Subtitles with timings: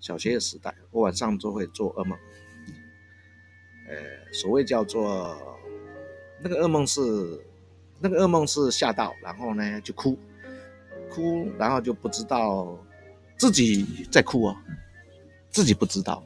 [0.00, 2.18] 小学的时代，我晚上都会做噩梦。
[3.88, 5.36] 呃，所谓叫做
[6.42, 7.00] 那个噩梦是
[7.98, 10.18] 那个噩梦是吓到，然后呢就哭，
[11.10, 12.78] 哭，然后就不知道
[13.36, 14.56] 自己在哭哦，
[15.50, 16.22] 自己不知道，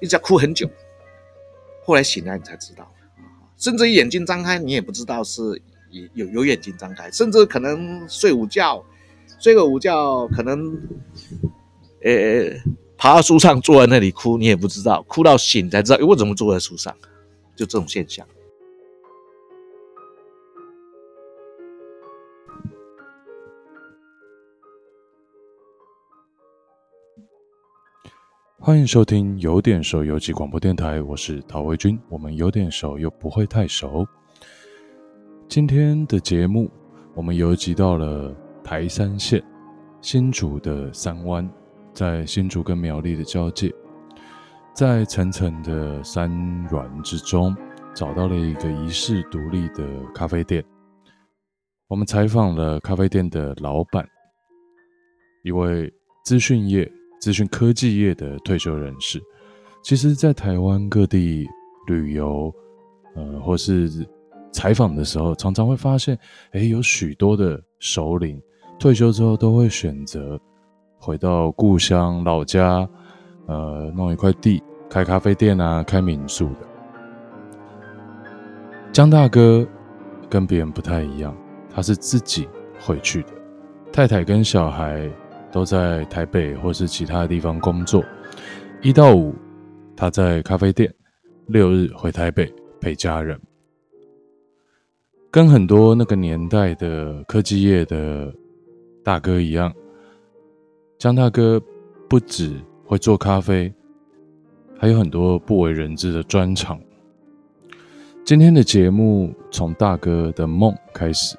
[0.00, 0.68] 一直哭很久，
[1.84, 2.90] 后来醒来你才知道，
[3.58, 5.62] 甚至眼睛张开你也不知道是
[6.14, 8.82] 有有眼睛张开，甚至可能睡午觉，
[9.38, 10.80] 睡个午觉可能。
[12.04, 12.50] 呃，
[12.96, 16.94] 爬到树上坐在那里哭，你也不知道，哭到醒才知道，哎，我怎么坐在树上？
[17.56, 18.26] 就这种现象。
[28.60, 31.98] 欢迎收听有点熟游记广播电台，我是陶维军。
[32.08, 34.06] 我们有点熟又不会太熟。
[35.48, 36.70] 今天的节目，
[37.14, 39.42] 我们游记到了台三线
[40.00, 41.48] 新竹的三湾。
[41.98, 43.74] 在新竹跟苗栗的交界，
[44.72, 46.30] 在层层的山
[46.70, 47.56] 峦之中，
[47.92, 50.64] 找到了一个遗世独立的咖啡店。
[51.88, 54.08] 我们采访了咖啡店的老板，
[55.42, 55.92] 一位
[56.24, 56.88] 资讯业、
[57.20, 59.20] 资讯科技业的退休人士。
[59.82, 61.48] 其实，在台湾各地
[61.88, 62.54] 旅游，
[63.16, 64.06] 呃，或是
[64.52, 66.16] 采访的时候，常常会发现，
[66.52, 68.40] 哎，有许多的首领
[68.78, 70.40] 退休之后都会选择。
[70.98, 72.88] 回到故乡老家，
[73.46, 76.66] 呃，弄一块地开咖啡店啊，开民宿的。
[78.92, 79.66] 江大哥
[80.28, 81.34] 跟别人不太一样，
[81.72, 82.48] 他是自己
[82.80, 83.28] 回去的，
[83.92, 85.08] 太太跟小孩
[85.52, 88.04] 都在台北或是其他地方工作。
[88.82, 89.34] 一到五
[89.96, 90.92] 他在咖啡店，
[91.46, 93.40] 六日回台北陪家人。
[95.30, 98.32] 跟很多那个年代的科技业的
[99.04, 99.72] 大哥一样。
[100.98, 101.62] 江大哥
[102.08, 103.72] 不只会做咖啡，
[104.76, 106.76] 还有很多不为人知的专长。
[108.24, 111.36] 今天的节目从大哥的梦开始，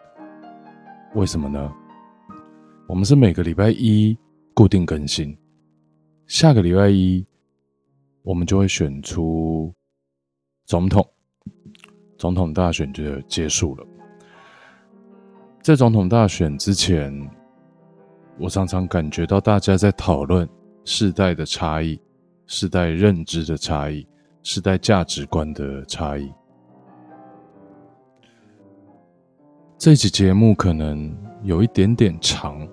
[1.13, 1.73] 为什么呢？
[2.87, 4.17] 我们是每个礼拜一
[4.53, 5.37] 固定更新，
[6.25, 7.25] 下个礼拜一
[8.23, 9.73] 我们就会选出
[10.67, 11.05] 总统，
[12.17, 13.85] 总统大选就结束了。
[15.61, 17.29] 在总统大选之前。
[18.39, 20.47] 我常常感觉到大家在讨论
[20.85, 21.99] 世代的差异、
[22.47, 24.07] 世代认知的差异、
[24.43, 26.31] 世代价值观的差异。
[29.77, 31.13] 这期节目可能
[31.43, 32.65] 有一点点长，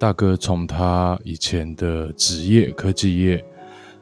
[0.00, 3.44] 大哥从他以前的职业科技业，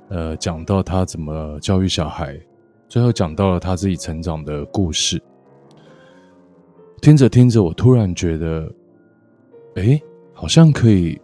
[0.09, 2.41] 呃，讲到他怎么教育小孩，
[2.89, 5.23] 最后讲到了他自己成长的故事。
[7.03, 8.73] 听着听着，我突然觉得，
[9.75, 10.03] 诶。
[10.41, 11.21] 好像可以，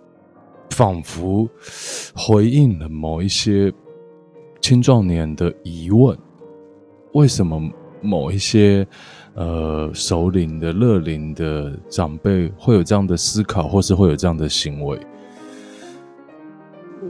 [0.68, 1.48] 仿佛
[2.14, 3.72] 回应了某一些
[4.60, 6.14] 青壮年的疑问：
[7.14, 7.58] 为什么
[8.02, 8.86] 某一些
[9.32, 15.00] 呃首领的、乐龄的长辈会有这样的思考，或是会有这样的行为？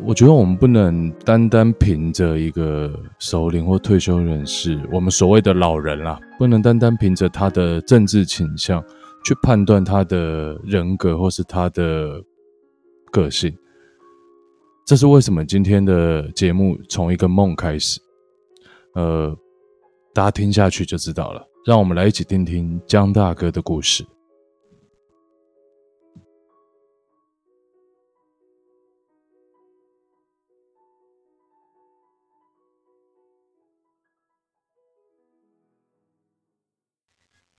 [0.04, 8.80] 我觉得我们不能单单凭着一个首领或退休人士，我们所谓的老人啦，不能单单凭着他的政治倾向。
[9.26, 12.22] 去判断他的人格或是他的
[13.10, 13.53] 个性，
[14.87, 18.00] 这是为什么今天的节目从一个梦开始，
[18.94, 19.36] 呃，
[20.15, 21.44] 大家听下去就知道了。
[21.65, 24.06] 让我们来一起听听江大哥的故事。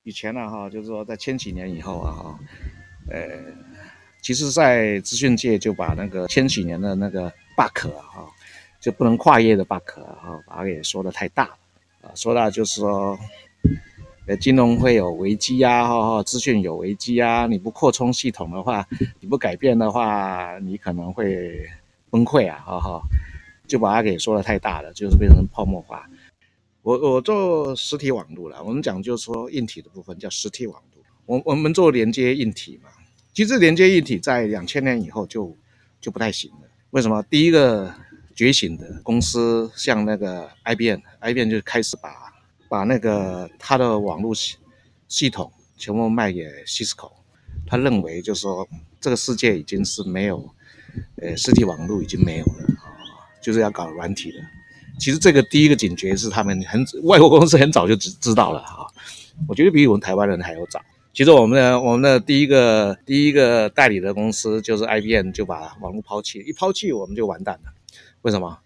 [0.08, 2.40] 以前呢，哈，就是说在千禧年以后啊，哈，
[3.12, 3.20] 呃，
[4.22, 8.28] 其实，在资讯界就把那个千禧年的那个 bug 啊，哈，
[8.80, 11.58] 就不能跨越的 bug 啊，哈，把它给说的太大了
[12.04, 13.20] 啊，说到就是说，
[14.28, 18.88] 呃，金融会有危机啊，哈，资讯有危机啊，你不扩充系统的话，
[19.20, 21.70] 你不改变的话，你可能会
[22.10, 23.02] 崩溃啊，哈哈，
[23.68, 26.10] 就把它给说的太大了，就是变成泡沫化。
[26.88, 32.90] 我我做实体网络了，我们讲就是说硬体的部分叫实体网络，我我们做连接硬体嘛，
[33.34, 35.54] 其实连接硬体在两千年以后就
[36.00, 36.60] 就不太行了。
[36.92, 37.22] 为什么？
[37.24, 37.94] 第一个
[38.34, 42.34] 觉醒的公司像那个 IBM，IBM 就开始把
[42.70, 44.56] 把那个它的网络系
[45.10, 47.12] 系统全部卖给 Cisco，
[47.66, 48.66] 他认为就是说
[49.02, 50.50] 这个世界已经是没有，
[51.18, 52.66] 呃，实体网络已经没有了，
[53.44, 54.38] 就是要搞软体的。
[54.98, 58.88] 其实这个第一个警觉是他们很外国公司很早就知知道了哈，
[59.48, 60.82] 我觉得比我们台湾人还要早。
[61.14, 67.72] 其实我们的我们的第一个第一个代理的公司就是 IBM，就把网络抛弃，一抛弃我们就完蛋了。
[68.22, 68.58] 为什么？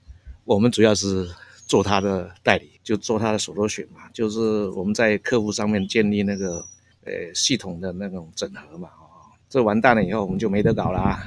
[0.44, 1.30] 我们主要是
[1.66, 6.66] 做他的代理，就做他的 solution 嘛，就是我们在客户上面建立那个
[7.06, 8.90] 呃系统的那种整合嘛。
[9.00, 11.26] 哦，这完蛋了以后，我们就没得搞啦。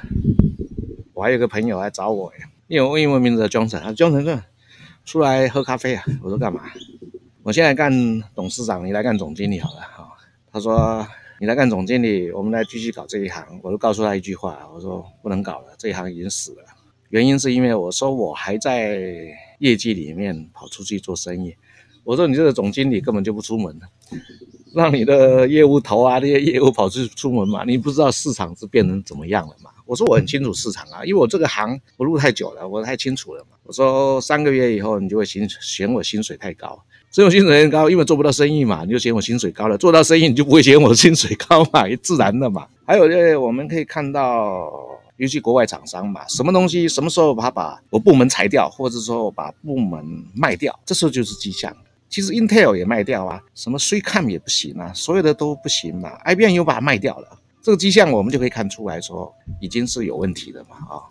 [1.13, 2.31] 我还有个朋友来找我，
[2.67, 4.43] 因为我英文名字叫 Johnson，他 Johnson 哥
[5.05, 6.03] 出来喝咖啡啊。
[6.21, 6.63] 我说干嘛？
[7.43, 7.93] 我现在干
[8.33, 9.81] 董事长，你来干总经理好了。
[10.51, 11.07] 他说
[11.39, 16.63] ：“你来干总经理，我们来继续搞这一行。”我就告诉他一句话：“我说不能搞了，这一行已经死了。
[17.09, 18.99] 原因是因为我说我还在
[19.59, 21.55] 业绩里面跑出去做生意。
[22.03, 23.79] 我说你这个总经理根本就不出门，
[24.75, 29.71] 让你的业务头啊这些业务跑去出门嘛，你不知道市场是变成怎么样了嘛？
[29.85, 33.57] 我说我很清楚市场啊，因为我这个行我入太久了，我太清楚了嘛。
[33.63, 36.79] 我说三个月以后你就会嫌嫌我薪水太高。”
[37.11, 42.67] 所以我薪水很高，因为做不到生意嘛，你就嫌我薪水高了；做到生意，你就不会嫌我薪水高嘛，也自然的嘛。
[42.85, 44.69] 还有就是，我们可以看到，
[45.15, 51.73] 尤其国外厂商嘛，什么东西什么时候把把我部门裁掉，或者说把部门卖掉，这时候就是迹象。
[52.09, 56.17] 其实 Intel 也卖掉啊，什么 s u i c o m 也不行啊，所有的都不行嘛。
[56.25, 61.03] IBM 又把它卖掉了，这个迹象我们就可以看出来说，已经是有问题的嘛啊。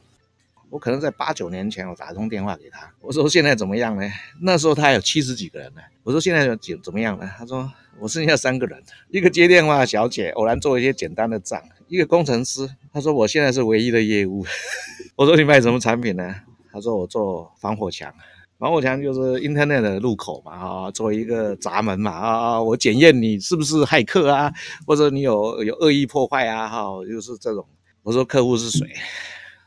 [0.71, 4.11] 我可能在八九年前，我打通电话给他，我说现在怎么样呢？
[4.41, 5.81] 那时候他有七十几个人呢。
[6.03, 7.31] 我说现在怎怎么样呢？
[7.39, 7.71] 他说
[8.01, 12.69] 我剩下三个人，一个接电话的小姐，偶然做一些简单的账，一个工程师。
[12.93, 14.45] 他说我现在是唯一的业务。
[15.17, 16.35] 我说你卖什么产品呢？
[16.73, 18.13] 他说我做防火墙，
[18.59, 24.53] 防火墙就是 Internet 的入口嘛，啊，做一个闸门嘛，啊，我检验你是不是骇客啊，
[24.87, 27.67] 或者你有有恶意破坏啊，哈，就是这种。
[28.03, 28.87] 我说客户是谁？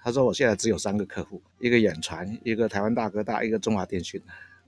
[0.04, 4.22] 他说：“我现在只有三个客户，一个远传，一个台湾大哥大，一个中华电讯。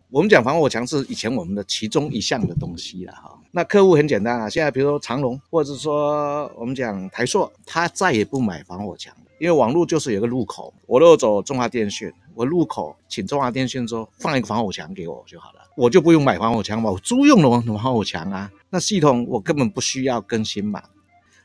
[0.10, 3.39] 我们讲防火墙是以前我们的其中一项的东西了哈。
[3.51, 20.83] 那客户很简单啊，现在比如说长荣，或者说我们讲台硕，他再也不买防火墙，因为网络就是有个入口，我如果走中华电讯，我入口请中华电讯说放一个防火墙给我就好了，我就不用买防火墙嘛，我租用了防火墙啊，那系统我根本不需要更新嘛。”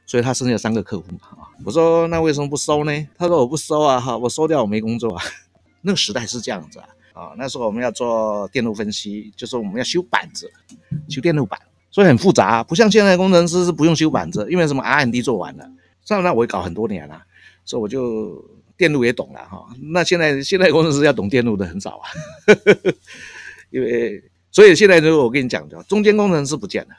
[0.06, 2.93] 所以他剩下三个客户嘛，我说那为什么不收呢？
[3.17, 5.25] 他说我不收啊，哈，我收掉我没工作啊。
[5.81, 10.52] 那个时代是这样子啊，啊，那时候我们要做电路分析，就是我们要修板子，
[11.08, 11.58] 修电路板，
[11.91, 15.67] 所以很复杂，不像现在工程师是不用修板子，因为什么 R&D 做完了。
[16.05, 17.23] 上那我也搞很多年了，
[17.64, 18.44] 所以我就
[18.76, 19.66] 电路也懂了哈。
[19.93, 22.08] 那现在现在工程师要懂电路的很少啊，
[23.70, 26.90] 因为所以现在如果我跟你讲的，中间工程师不见了，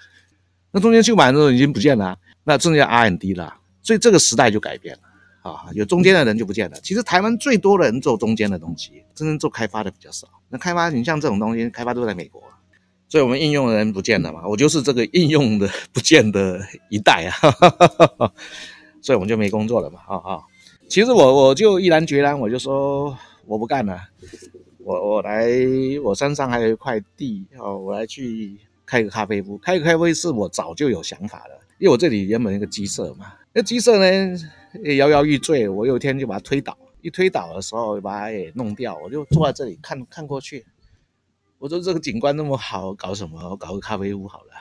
[0.72, 2.18] 那中间修板的时候已经不见了。
[2.48, 6.78] 那剩下 R&D 了，所以这个时代就改变了啊，有中间的人就不见了。
[6.84, 10.28] 其实台湾最多的人做中间的东西，真正做开发的比较少。
[10.50, 12.44] 那开发你像这种东西，开发都在美国，
[13.10, 14.48] 所以我们应用的人不见了嘛。
[14.48, 17.34] 我就是这个应用的 不见的一代啊，
[19.02, 20.02] 所以我们就没工作了嘛。
[20.08, 20.42] 啊啊，
[20.88, 24.00] 其实我我就毅然决然，我就说我不干了，
[24.78, 25.50] 我我来，
[26.04, 31.60] 我山上还有一块地哦，我来去开个咖啡屋，开个咖啡是我早就有想法了。
[31.80, 34.40] 因为我这里原本一个鸡舍嘛，那鸡舍呢
[34.84, 40.66] 也摇摇欲坠，我有一天就把它推倒，一推倒的时候把它给弄掉，我就坐在这里看看过去。
[41.58, 43.58] 我说这个景观那么好，搞什么？
[43.58, 44.52] 搞个咖啡屋好了。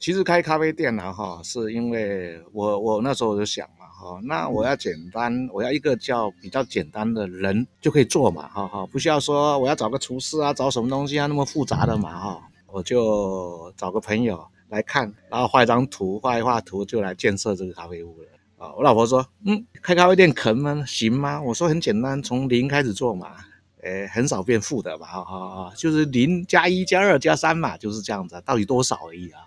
[0.00, 14.46] 其实开咖啡店呢，哈，是因为我我那时候我就想嘛，哈，那我要简单，我要一个叫比较简单的人就可以做嘛，哈哈，不需要说我要找个厨师啊，找什么东西啊那么复杂的嘛，哈，我就找个朋友。
[14.70, 18.72] 来看，然后画一张图，画一画图就来建设这个咖啡屋了啊！
[18.76, 23.36] 我老婆说：“嗯，开咖啡店可能行吗？”我说：“很简单，从零开始做嘛，
[23.82, 29.42] 诶，很少变负的嘛，哈哈，就是零加一加二加三嘛，就是这样子，到底多少而已啊！”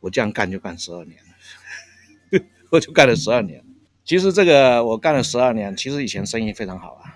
[0.00, 2.40] 我这样干就干十二年了，
[2.70, 3.62] 我就干了十二年。
[4.10, 7.14] 其实这个我干了十二年，其实以前生意非常好啊，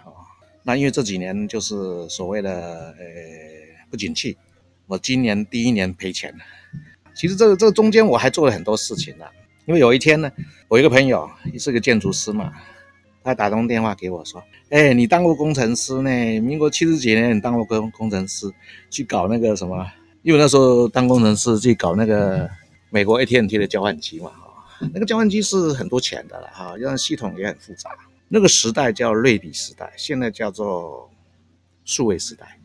[0.63, 3.05] 那因为这几年就是所谓的呃
[3.91, 4.37] 不景气，
[4.87, 6.45] 我今年第一年赔钱了。
[7.13, 9.25] 其实这个这个中间我还做了很多事情呢，
[9.67, 10.31] 因为有一天呢，
[10.69, 12.53] 我一个朋友也是个建筑师嘛，
[13.25, 16.41] 他打通电话给我说：“哎，你当过工程师呢？
[16.43, 18.49] 民国七十几年你当过工工程师，
[18.89, 19.85] 去搞那个什么？
[20.23, 22.49] 因为那时候当工程师去搞那个
[22.91, 24.31] 美国 AT&T 的交换机嘛，
[24.93, 27.91] 那个交换机是很多钱的了哈，因为系统也很复杂。
[28.29, 31.11] 那个时代叫类比时代，现在叫做
[31.85, 32.59] 数位时代。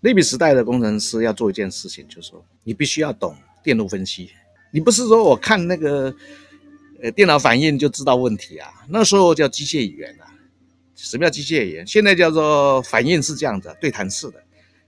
[0.00, 4.28] 类比时代的工程师要做一件事情，就是说你必须要懂。”电路分析，
[4.72, 6.14] 你不是说我看那个
[7.02, 8.68] 呃电脑反应就知道问题啊？
[8.90, 10.28] 那时候叫机械语言啊。
[10.94, 11.86] 什么叫机械语言？
[11.86, 14.44] 现在叫做反应是这样子，对谈式的，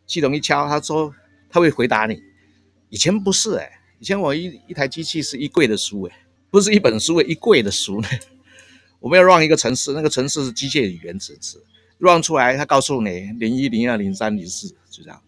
[0.06, 1.10] 系统一敲，他说
[1.48, 2.22] 他会回答你。
[2.90, 6.14] 以前不是哎、以前我一一台机器是一柜的书哎、
[6.50, 8.08] 不是一本书，一柜的书呢。
[9.00, 11.62] 我们要 run 一个城市，那个城市是机械语言城市
[11.98, 15.22] ，run 出来，他告诉你零一零二零三零四，就这样。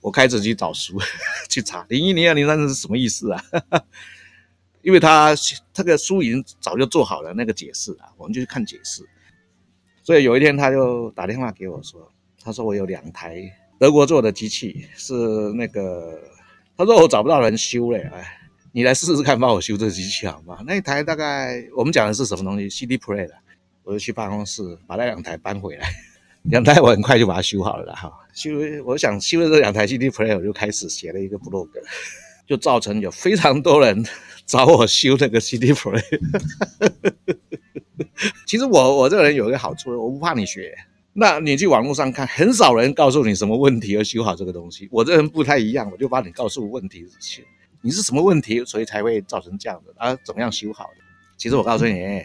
[0.00, 1.00] 我开始去找书
[1.48, 3.42] 去查零一零二零三是什么意思啊？
[4.82, 5.34] 因为他
[5.72, 9.02] 这个书已经早就做好了那个解释啊，我们就去看解释。
[10.02, 12.12] 所以有一天他就打电话给我说，
[12.42, 15.14] 他说我有两台德国做的机器，是
[15.54, 16.20] 那个
[16.76, 18.43] 他说我找不到人修嘞，哎，
[18.76, 20.58] 你来试试看帮我修这机器好吗？
[20.66, 23.32] 那一台大概我们讲的是什么东西？CD Play 的，
[23.84, 25.88] 我就去办公室把那两台搬回来。
[26.50, 28.50] 两台我很快就把它修好了哈，修
[28.84, 31.68] 我想修了这两台 CD Play，我就开始写了一个 blog，
[32.48, 34.04] 就造成有非常多人
[34.44, 36.20] 找我修那个 CD player。
[38.44, 40.74] 其实我我这个人有一个好处，我不怕你学。
[41.12, 44.88] 那你去网络上看，很少人告诉你什么问题而修好这个东西。
[44.90, 47.06] 我这人不太一样，我就把你告诉问题，
[47.84, 50.16] 你是什么问题，所以才会造成这样的啊？
[50.24, 51.04] 怎么样修好的？
[51.36, 52.24] 其实我告诉你。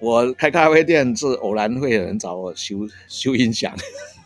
[0.00, 3.74] 我开咖啡店是偶然会有人找我修修音响，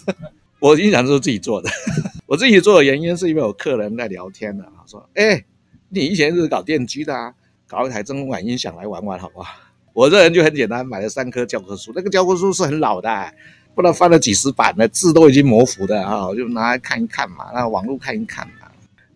[0.61, 1.71] 我音响都是自己做的。
[2.27, 5.43] 我自己做的原因是因为有客人在聊天呢，说：“哎，
[5.89, 7.33] 你以前是搞电机的啊，
[7.67, 9.55] 搞一台真空管音响来玩玩好不好？”
[9.95, 13.33] 我这人就很简单，买了三颗教科书，那个教科书是很老的，
[13.75, 18.68] 不知道翻了几十版了，字都已经模糊的啊，我就拿来看一看嘛，那网络看一看嘛。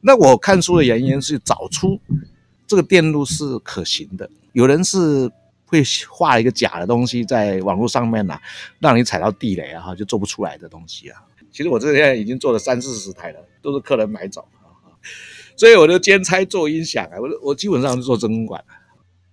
[0.02, 1.99] 那我看书的原因是找出
[2.66, 5.30] 这个电路是可行的，有人是。
[5.64, 8.42] 会画一个假的东西在网络上面呐、啊，
[8.78, 11.23] 让你踩到地雷啊，就做不出来的东西啊。
[11.50, 14.68] 其实我这现在已经做了三四十台了，都是客人买走啊，
[15.56, 18.62] 所以我就兼差做音响啊，我我基本上是做真空管。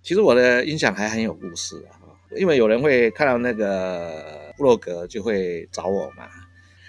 [0.02, 2.00] 其实我的音响还很有故事啊，
[2.34, 6.24] 因为有人会看到那个布洛格就会找我嘛，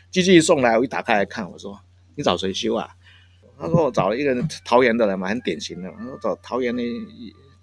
[0.09, 1.77] 机器一送来，我一打开来看，我说
[2.15, 2.87] 你找谁修啊？
[3.61, 6.83] 他说我找了一个 桃园的人嘛，很典型的，他说找桃园的。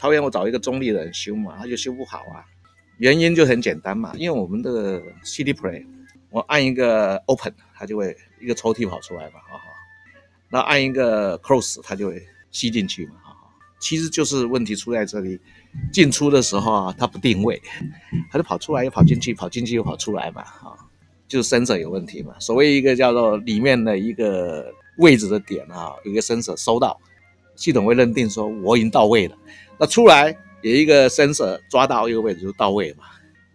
[0.00, 2.38] 桃园我找一个中立的人修嘛，他就修不好啊，
[2.98, 5.84] 原因就很简单嘛，因为我们的 CD Play，
[6.30, 9.64] 我按一个 Open，它就会一个抽屉跑出来嘛，哈哈，
[10.50, 13.50] 那按一个 Close，它就会吸进去嘛，哈哈，
[13.80, 15.40] 其实就是问题出在这里，
[15.92, 17.60] 进出的时候啊，它不定位，
[18.30, 20.78] 它就跑出来又跑进去，跑进去又跑出来嘛，哈，
[21.26, 27.00] 就是声学有问题嘛，所谓一个叫做里面的一个位置的点啊，有一个 sensor 收到，
[27.56, 29.36] 系统会认定说我已经到位了。
[29.78, 33.04] 那出来有一个 sensor 抓到一个位置就到位嘛，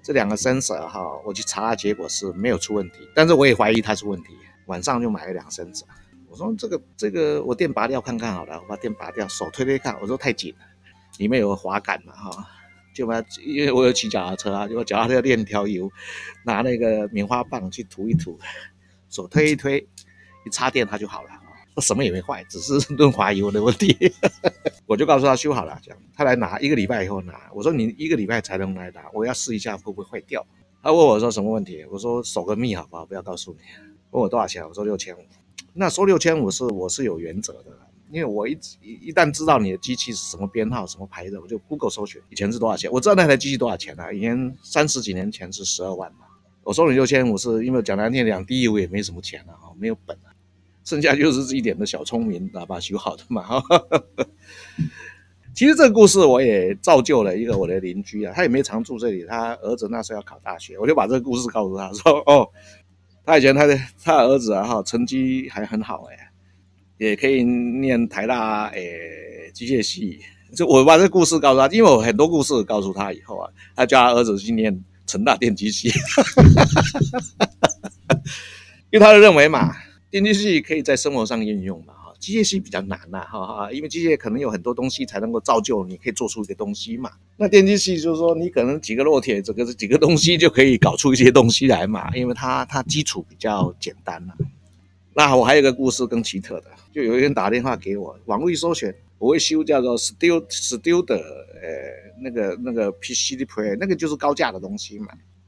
[0.01, 4.29] 这两个 sensor 哈，我去查结果是没有出问题，但是我也怀疑它是问题。
[4.67, 5.83] 晚上就买了两 sensor，
[6.29, 10.65] 我说这个这个我电拔掉看看好了，我把电拔掉，手推推看，我说太紧了，
[11.17, 12.47] 里面有个滑杆嘛哈，
[12.93, 15.91] 就把因为我有骑脚踏车啊，就脚踏车要练条油，
[16.45, 18.39] 拿那个棉花棒去涂一涂，
[19.09, 19.85] 手推一推，
[20.45, 21.29] 一插电它就好了。
[21.75, 23.97] 我什么也没坏，只是润滑油的问题。
[24.85, 27.49] 我就告诉他修好了，这样他来拿一个礼拜以后拿。
[27.51, 30.45] 我说你一个礼拜才能来拿，我要试一下会不会坏掉。
[30.83, 31.83] 他问我说什么问题？
[31.89, 33.03] 我说守个密好不好？
[33.05, 33.59] 不要告诉你。
[34.11, 34.63] 问我多少钱？
[34.67, 35.21] 我说六千五。
[35.73, 37.71] 那收六千五是我是有原则的，
[38.11, 42.91] 因为我一一旦知道你的机器是什么编号、什么牌子，我就 Google 搜寻以前是多少钱。
[42.91, 44.11] 我知道那台机器多少钱啊？
[44.11, 46.27] 以前三十几年前是十二万嘛。
[46.63, 50.29] 我收你六千五是因为讲难听点，第一我也没什么钱了啊，没有本啊。
[50.83, 53.61] 剩下就是一点的小聪明，喇叭修好的嘛。
[55.55, 62.49] 其实这个故事我也造就了一个我的邻居啊，他也没常住这里，他儿子那时候要考大学，我就把这个故事告诉他说：“哦，
[63.23, 66.31] 他以前他的他的儿子啊哈，成绩还很好哎，
[66.97, 68.81] 也可以念台大哎
[69.53, 70.19] 机械系。”
[70.57, 75.91] 就我把这个故事告诉他，因为我很多故事告诉他以后啊，他叫他儿子去念成大电机系，
[78.89, 79.71] 因为他就认为嘛。
[80.13, 81.93] 电机系可以在生活上应用嘛？
[81.95, 87.09] 哈，机械系比较难呐，哈哈，因为机械可能有很多东西才能够造就你可以做出一个东西嘛。
[87.35, 94.35] 那电机系就是说，你可能几个烙铁，这个是几个东西就可以搞出一些东西来嘛， 因为它它基础比较简单了。
[95.15, 105.07] 那我还有一个故事更奇特的，就有一天打电话给我，网络一搜寻，我会修叫做 Stud Stud 的，呃，那个那个 PCD Play 那个就是高价的东西嘛。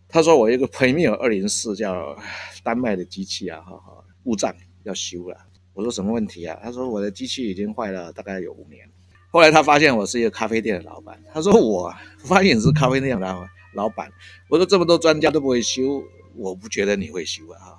[0.09, 2.17] 他说我有一个 Premier 二零四叫
[2.63, 4.01] 丹麦的机器啊，哈哈。
[4.25, 4.51] 故障
[4.81, 5.37] 要修了，
[5.73, 6.59] 我说什么问题啊？
[6.63, 8.89] 他说我的机器已经坏了，大概有五年。
[9.29, 14.11] 后来他发现我是一个咖啡店的老板，他说我发现你是咖啡店的老板。
[14.49, 16.03] 我说这么多专家都不会修，
[16.35, 17.77] 我不觉得你会修啊。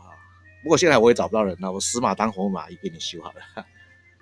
[0.63, 3.67] 不过现在我也找不到人了，我死马当活马，医给你修好了。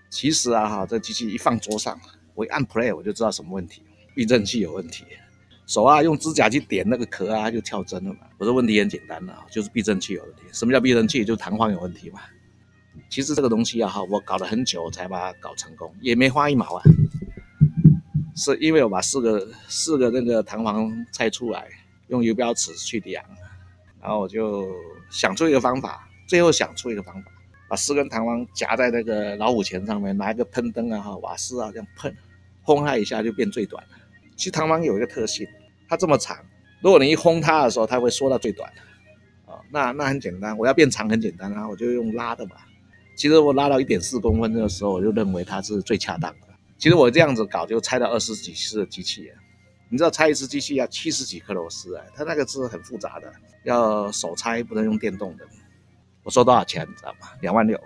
[0.09, 2.01] 其实啊哈，这机器一放桌上，
[2.35, 3.83] 我一按 play 我就知道什么问题，
[4.15, 5.05] 避震器有问题。
[5.67, 8.21] 手啊用指甲去点那个壳啊，就跳针了嘛。
[8.39, 10.43] 我说问题很简单了，就是避震器有问题。
[10.53, 11.25] 什么叫避震器？
[11.25, 12.21] 就是弹簧有问题嘛。
[13.09, 16.83] 其实这个东西啊哈，我搞了很久才把它搞成功，也没花一毛啊。
[18.37, 21.69] 是因为我把四个四个那个弹簧拆出来，
[22.09, 23.25] 用游标尺去量，
[24.01, 24.69] 然后我就
[25.09, 27.31] 想出一个方法，最后想出一个方法，
[27.69, 32.15] 把四根弹簧夹在那个老虎钳上面，拿一个喷灯啊哈瓦斯啊这样喷，
[32.63, 33.91] 轰它一下就变最短了。
[34.37, 35.47] 其实弹簧有一个特性，
[35.89, 36.37] 它这么长，
[36.83, 38.71] 如果你一轰它的时候，它会缩到最短
[39.47, 39.59] 啊。
[39.71, 42.57] 那那很简单，我要变长很简单啊，我就用拉的嘛。
[43.17, 46.49] 其实我拉到一点四公分的时候，我就认为它是最恰当的。
[46.77, 49.31] 其实我这样子搞就拆到二十几次的机器，
[49.89, 55.47] 你知道拆一次机器要七十几颗螺丝啊，它那个是很复杂的，要手拆不能用电动的。
[56.25, 57.29] 我收多少钱你知道吗？
[57.41, 57.81] 两万六，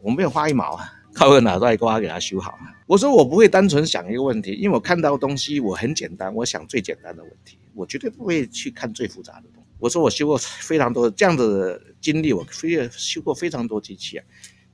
[0.00, 2.58] 我没有花一毛啊，靠个脑袋瓜给它修好。
[2.86, 9.68] 我说我不会单纯想一个问题，因为我看到东西我很简单，我想最简单的问题，我绝对不会去看最复杂的东西。
[9.78, 14.24] 我说我修过非常多这样子的经历，我非修过非常多机器啊，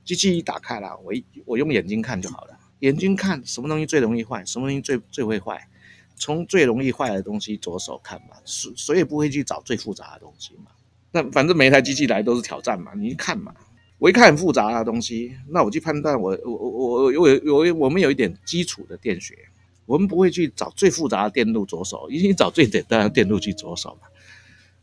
[0.03, 2.57] 机器一打开了，我一我用眼睛看就好了。
[2.79, 5.67] 眼睛看什么东西最容易坏，什么东西最最会坏，
[6.15, 10.71] 从最容易坏的东西着手看嘛，谁谁也不会去找最复杂的东西嘛。
[11.11, 13.53] 那反正每一台机器来都是挑战嘛，你一看嘛，
[14.01, 19.37] 我一看很复杂的东西，那我去判断我我我我我我我们有一点基础的电学，
[19.85, 24.07] 我们不会去找最复杂的电路着手，一定找最简单的电路去着手嘛。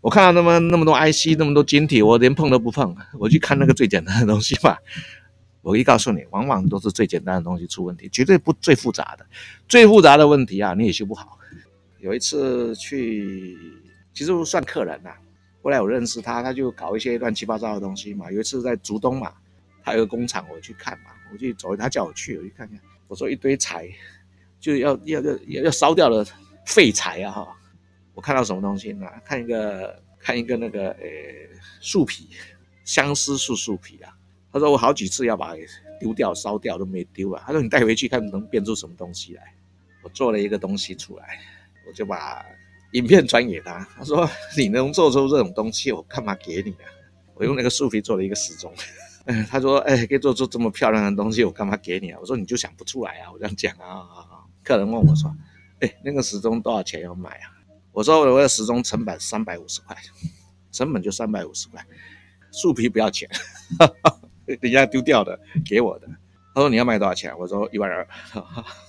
[0.01, 4.77] 我看到那么那么多 IC，那么多晶体，我连碰都不碰，我去看那个最简单的东西嘛。
[5.63, 9.27] 我一告诉你，往往都是最简单的东西出问题，绝对不最复杂的。
[9.67, 11.37] 最复杂的问题啊，你也修不好。
[11.99, 13.59] 有一次去，
[14.15, 15.11] 其实算客人呐、
[15.63, 18.31] 后来我认识他，他就搞一些乱七八糟的东西嘛。
[18.31, 19.35] 有一次在竹东嘛，
[19.83, 22.79] 他有个工厂，我去看嘛，我去走，他叫我去，我去看看。
[23.07, 23.89] 我说一堆柴，
[24.61, 26.27] 就要要要要烧掉的
[26.67, 27.57] 废柴啊哈。
[28.15, 29.07] 我看到什么东西呢？
[29.25, 31.07] 看一个看一个那个呃
[31.81, 32.29] 树皮，
[32.85, 34.13] 相思树树皮啊。
[34.53, 35.55] 他说我好几次要把
[36.01, 37.43] 丢掉烧掉都没丢啊。
[37.47, 39.43] 他说你带回去看能变出什么东西来。
[40.03, 41.39] 我做了一个东西出来，
[41.87, 42.45] 我就把
[42.93, 43.87] 影片传给他。
[43.97, 46.89] 他说你能做出这种东西，我干嘛给你啊？
[47.35, 48.73] 我用那个树皮做了一个时钟。
[49.51, 52.19] 他说哎，可以做出这么漂亮的东西，我干嘛给你啊？
[52.21, 53.31] 我说你就想不出来啊。
[53.33, 54.07] 我这样讲啊。
[54.65, 55.35] 客人问我说，
[55.81, 57.53] 哎，那个时钟多少钱要买啊？
[57.93, 59.97] 我说我的时钟成本三百五十块，
[60.73, 61.85] 成本就三百五十块，
[62.53, 63.29] 树皮不要钱。
[64.47, 66.09] 人家丢掉的，给我的。
[66.55, 67.37] 他说你要卖多少钱？
[67.39, 68.09] 我说一万二。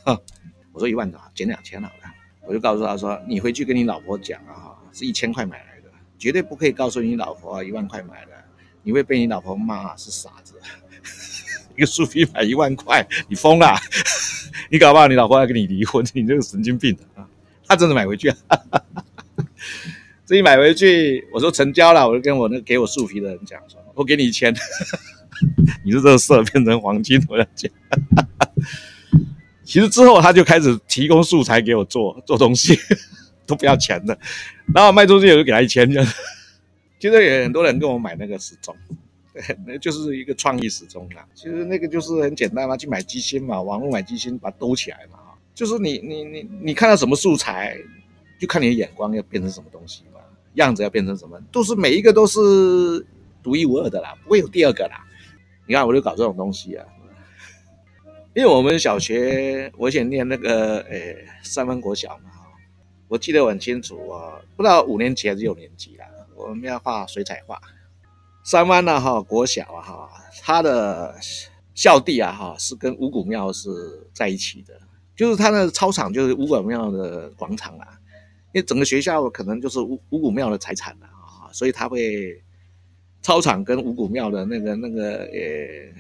[0.72, 2.19] 我说一万多，减两千好了。
[2.50, 8.32] 我就告诉他说，你回去跟你老婆讲啊，是一千块买来的，绝对不可以告诉你老婆，一万块买的，
[8.82, 10.56] 你会被你老婆骂是傻子。
[11.78, 13.76] 一个树皮买一万块，你疯了？
[14.72, 17.30] 你搞不好你老婆要跟你离婚，你这个神经病啊！
[17.68, 18.38] 他真的买回去啊，
[20.26, 24.52] 自己买回去，我说成交了，我就跟我那给我树皮的人讲说，我给你一千。
[25.86, 27.72] 你是这个色变成黄金，我要讲。
[29.70, 32.76] 其实之后他就开始提供素材给我做 做东西，
[33.46, 34.18] 都不要钱的。
[34.74, 36.14] 然后卖出去我就给他一千，这样。
[37.00, 38.76] 其实也很多人跟我买那个时钟，
[39.32, 41.24] 对，那就是一个创意时钟啦。
[41.36, 45.20] 其实那个就是很简单嘛，去买机芯嘛，网络买机芯，把它兜起来嘛。
[45.54, 47.78] 就是你你你你看到什么素材，
[48.40, 50.20] 就看你的眼光要变成什么东西嘛，
[50.56, 53.06] 样子要变成什么，都是每一个都是
[53.44, 55.06] 独一无二的啦，不会有第二个啦。
[55.68, 56.84] 你看，我就搞这种东西啊，
[58.40, 62.32] 因为我们小学我以前念那个诶三湾国小嘛，
[63.10, 66.06] 我记得很清楚啊，不知道五年级还是六年级啦，
[66.38, 67.60] 我们要画水彩画。
[68.46, 70.10] 三湾呢哈国小啊哈，
[70.42, 71.14] 它的
[71.76, 73.70] 校地啊哈是跟五谷庙是
[74.14, 74.80] 在一起的，
[75.18, 78.00] 就是它的操场就是五谷庙的广场啦，
[78.54, 82.42] 因为整个学校可能就是五五谷庙的财产了啊，所以它会。
[83.22, 85.94] 操场跟五谷庙的那个那个呃，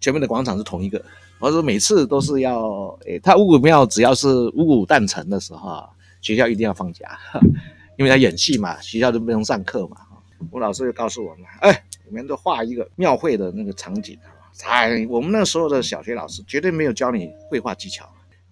[0.00, 1.04] 前面的广场是同一个。
[1.40, 5.82] 我说每次都是要，诶，他五谷庙只要是五谷诞辰的时候，
[6.20, 7.18] 学校一定要放假，
[7.96, 9.96] 因为他演戏嘛，学校就不用上课嘛。
[10.50, 14.18] 我老师就告诉我们，哎，你们都画一个庙会的那个场景。
[14.64, 18.06] 哎，我们那时候的小学老师绝对没有教你绘画技巧，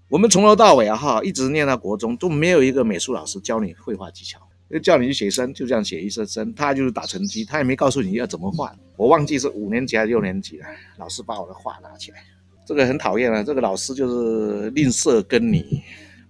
[0.08, 4.40] 我们从头到尾啊哈，一直念到国中都没有一个美术老师教你绘画技巧。
[4.70, 8.70] 就叫你去写生，就这样写一生生，他就是打成绩，他也没告诉你要怎么画。
[8.96, 10.66] 我忘记是五年级还是六年级了，
[10.98, 12.22] 老师把我的画拿起来，
[12.68, 15.82] 这个很讨厌啊，这个老师就是吝啬跟你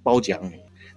[0.05, 0.55] 褒奖你，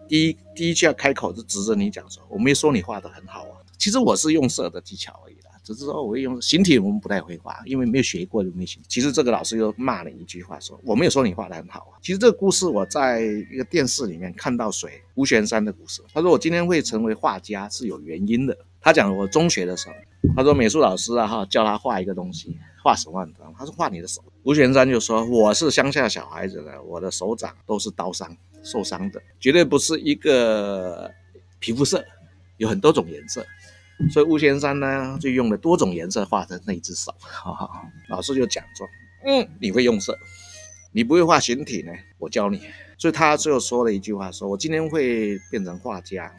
[0.08, 5.50] 第一第一句要开口就指着你讲说，我没有说你画的很好啊，其实我是用色的技巧而已啦。
[5.64, 8.80] 只是说我会用形体，我们不太会画，因为没有学过就没形。
[8.88, 11.98] 其实这个老师又骂了一句话说，我没有说你画的很好啊。
[12.04, 16.04] 其实这个故事我在一个电视里面看到谁吴玄山的故事。
[16.14, 18.56] 他说我今天会成为画家是有原因的。
[18.82, 19.96] 他讲我中学的时候，
[20.36, 23.28] 他说美术老师啊哈叫他画一个东西，画什么？
[23.58, 24.24] 他说画你的手。
[24.44, 28.36] 吴玄山就说我是乡下小孩子呢，我的手掌都是刀伤。
[28.64, 31.12] 受伤的，绝对不是一个
[31.58, 32.06] 皮肤色，
[32.58, 33.44] 有很多种颜色。
[34.12, 37.12] 所以吴先生呢，就用了多种颜色画的那一只手。
[37.20, 38.88] 好好好，老师就讲说，
[39.26, 40.16] 嗯，你会用色，
[40.92, 42.62] 你不会画形体呢，我教你。
[43.00, 46.32] 所以他最后说了一句话，说我今天会变成画家，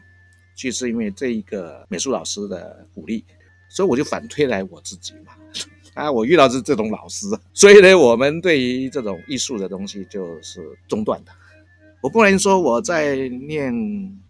[0.55, 3.25] 就是因为这一个美术老师的鼓励，
[3.69, 5.33] 所以我就反推来我自己嘛。
[5.95, 11.33] 啊，我遇到是这种老师，所以呢，我们对于这种艺术的东西就是中断的。
[12.01, 13.73] 我不能说我在念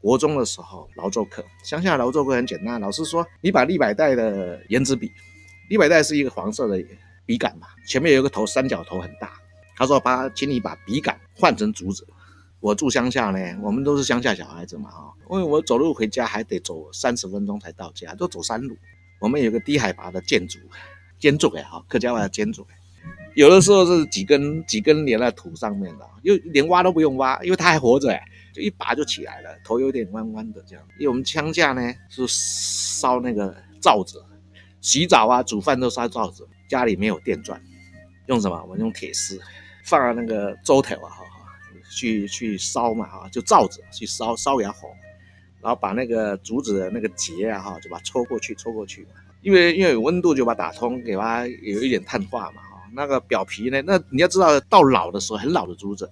[0.00, 5.10] 国中的时候劳作课，乡下劳作课很简单，老师说你把立百代的颜值笔，
[5.70, 6.84] 立百代是一个黄色的
[7.24, 9.32] 笔杆嘛，前面有个头，三角头很大。
[9.76, 12.06] 他说把，请你把笔杆换成竹子。
[12.62, 18.74] 我住乡下呢，我们都是乡下小孩子嘛，哈，因为我走路回家还得走三十分钟才到家，都走山路。
[19.20, 20.58] 我们有个低海拔的建筑。
[21.18, 22.66] 建筑哎哈，客家话叫建筑，
[23.36, 28.20] 有的时候是几根几根连在土上面的，又连挖都不用挖，因为它还活着哎，
[28.52, 30.84] 就一拔就起来了，头有点弯弯的这样。
[30.98, 34.20] 因为我们乡下呢是烧那个灶子，
[34.80, 37.62] 洗澡啊煮饭都烧灶子，家里没有电钻，
[38.26, 38.60] 用什么？
[38.64, 39.40] 我们用铁丝
[39.84, 41.24] 放在那个粥头啊哈，
[41.94, 44.90] 去去烧嘛哈，就灶子去烧烧也红，
[45.60, 49.06] 然后把那个竹子的那个节啊哈，就把它抽过去抽过去。
[49.42, 56.08] 因为因为有温度，就把它打通，给它有一点碳化嘛，哈，那个表皮呢，那你要知道，到老的时候，很老的竹子，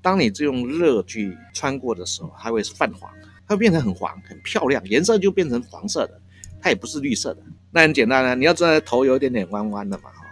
[0.00, 3.12] 当你这用热去穿过的时候，它会泛黄，
[3.46, 6.18] 它会变成很黄，很漂亮，颜色就变成黄色的，
[6.62, 7.42] 它也不是绿色的。
[7.70, 10.24] 那很简单呢，你要知道头有一点点弯弯的嘛，哈，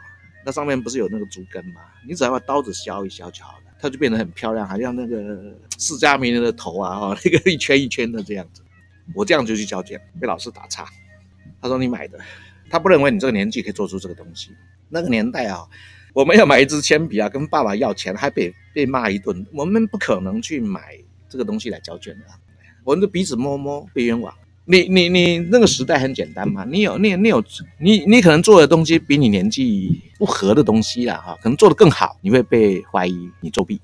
[0.47, 5.17] 那上面不是有那个竹根嘛，你只要把刀子削一削就好了，它就变得很漂亮，好像那个
[5.79, 8.63] 释迦牟尼的头啊，哈，那个一圈一圈的这样子。
[9.15, 10.87] 我这样就去交卷，被老师打岔。
[11.61, 12.19] 他说：“你买的，
[12.71, 14.51] 他不认为你这个年纪可以做出这个东西。
[14.89, 15.67] 那个年代啊，
[16.13, 19.45] 我们要买一支铅笔啊，跟爸爸要钱，还被被骂一顿。
[19.53, 20.97] 我们不可能去买
[21.29, 22.25] 这个东西来交卷的。
[22.85, 24.33] 我们的鼻子摸摸被冤枉。
[24.65, 27.43] 你你你那个时代很简单嘛，你有你你有
[27.79, 33.81] 你你可能做的东西比你年纪不合的东西啦哈，可能做得更好，你会被怀疑你作弊。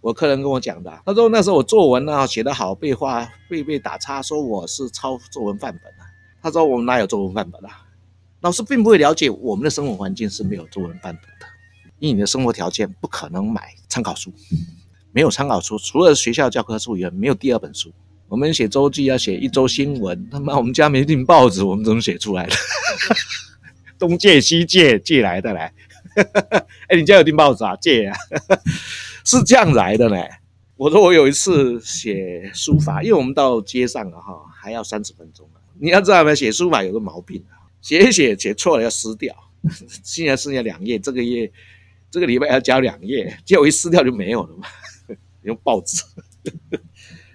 [0.00, 6.06] 我客人跟我讲的，他说那时候我作文啊写得好，被画被被打叉，说我是抄作文范本啊。”
[6.44, 7.86] 他说：“我们哪有作文范本啊？
[8.42, 11.46] 老师并不会了解我们的生活环境是没有作文范本的，
[11.98, 14.30] 因为你的生活条件不可能买参考书，
[15.10, 17.90] 没有参考书，除了学校教科书以外，没有第二本书。
[18.28, 22.52] 我们写周记要写一周新闻，他 妈我们家没订报纸，我们怎么写出来的？
[23.98, 25.72] 东借西借借来的嘞。
[26.88, 27.76] 哎，你家有订报纸啊？
[27.76, 28.16] 借啊，
[29.24, 30.16] 是这样来的呢。
[30.76, 36.34] 我说我有一次写书法，因为我们到街上啊哈，还要三十分钟。”你要知道吗？
[36.34, 39.34] 写书法有个毛病啊，写一写写错了要撕掉，
[40.02, 41.50] 现在剩下两页，这个页
[42.10, 44.66] 这个礼拜要交两页，结果一撕掉就没有了嘛。
[45.42, 46.02] 用报纸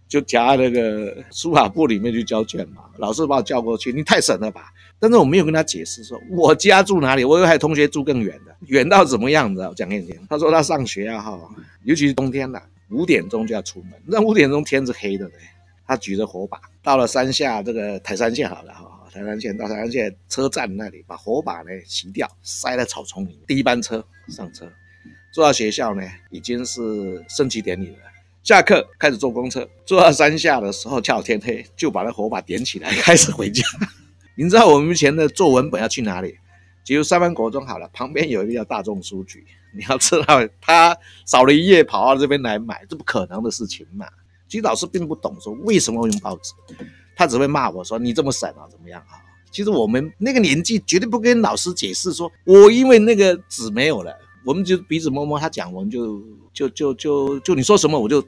[0.09, 2.83] 就夹那个书法部里面去交卷嘛。
[2.97, 4.73] 老师把我叫过去，你太神了吧？
[4.99, 9.61] 但是我没有跟他解释说我家住哪里，我有还有同学住更远的，远到怎么样子？
[9.61, 10.19] 我讲给你听。
[10.29, 11.39] 他说他上学啊哈，
[11.83, 15.35] 尤其是冬天了，五点钟就要出门，那五点钟天是黑的嘞。
[15.87, 23.39] 他举着火把到了山下这个台山线好了哈，台山线到台山线车站那里，把火把呢熄掉，塞在草丛里。
[23.47, 24.69] 第一班车上车，
[25.31, 28.08] 坐到学校呢已经是升旗典礼了。
[28.43, 33.63] 下课开始坐公车，坐到山下的时候恰好天黑，就把那火把点起来，开始回家。
[34.35, 36.37] 你知道我们以前的作文本要去哪里？
[36.85, 44.07] 比如三湾国中好了，旁边有一个叫大众书局，你要知道他扫了一夜跑到这边来买，这不可能的事情嘛。
[44.47, 46.53] 其实老师并不懂说为什么用报纸，
[47.15, 49.21] 他只会骂我说你这么省啊，怎么样啊？
[49.51, 54.15] 其实我们那个年纪绝对不跟老师解释说，我因为那个纸没有了，
[54.49, 56.19] 我们就鼻子摸摸他讲，我们就
[56.51, 58.23] 就就就就你说什么我就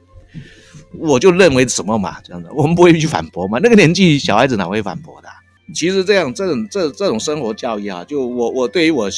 [0.96, 3.58] 我就认为什么嘛，这样的，我们不会去反驳嘛。
[3.58, 5.28] 那个年纪小孩子哪会反驳的？
[5.74, 9.08] 其实这样这种这这种生活教育啊，就我我对于我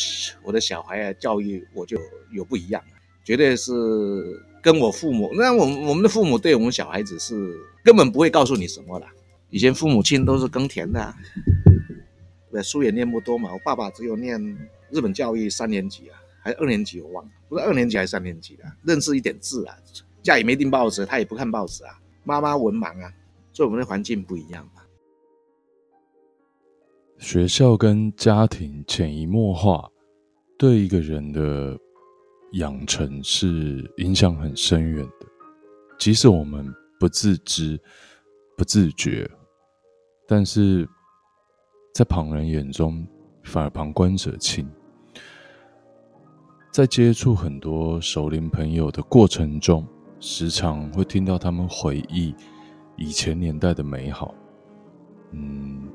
[0.42, 1.98] 我的小孩啊教育我就
[2.32, 2.82] 有不一样，
[3.22, 3.72] 绝对是。
[4.64, 9.04] 跟我父母，那我我们的父母对我们小孩子是根本不会告诉你什么的。
[9.50, 11.14] 以前父母亲都是耕田的，
[12.50, 13.52] 对，书也念不多嘛。
[13.52, 14.40] 我爸爸只有念
[14.90, 19.74] 日本教育三年级啊，还是二年级我忘了，不是二年级还是三年级的，认识一点字啊。
[20.22, 21.98] 家里没订报纸，他也不看报纸啊。
[22.22, 23.10] 妈妈文盲啊，
[23.52, 24.82] 所以我们的环境不一样嘛。
[27.18, 29.90] 学校跟家庭潜移默化
[30.58, 31.76] 对一个人的。
[32.54, 35.26] 养成是影响很深远的，
[35.98, 37.76] 即使我们不自知、
[38.56, 39.28] 不自觉，
[40.28, 40.88] 但是
[41.92, 43.04] 在旁人眼中
[43.42, 44.70] 反而旁观者清。
[46.74, 49.86] 在接触很多熟龄朋友的过程中，
[50.18, 52.34] 时常会听到他们回忆
[52.96, 54.34] 以前年代的美好。
[55.30, 55.88] 嗯，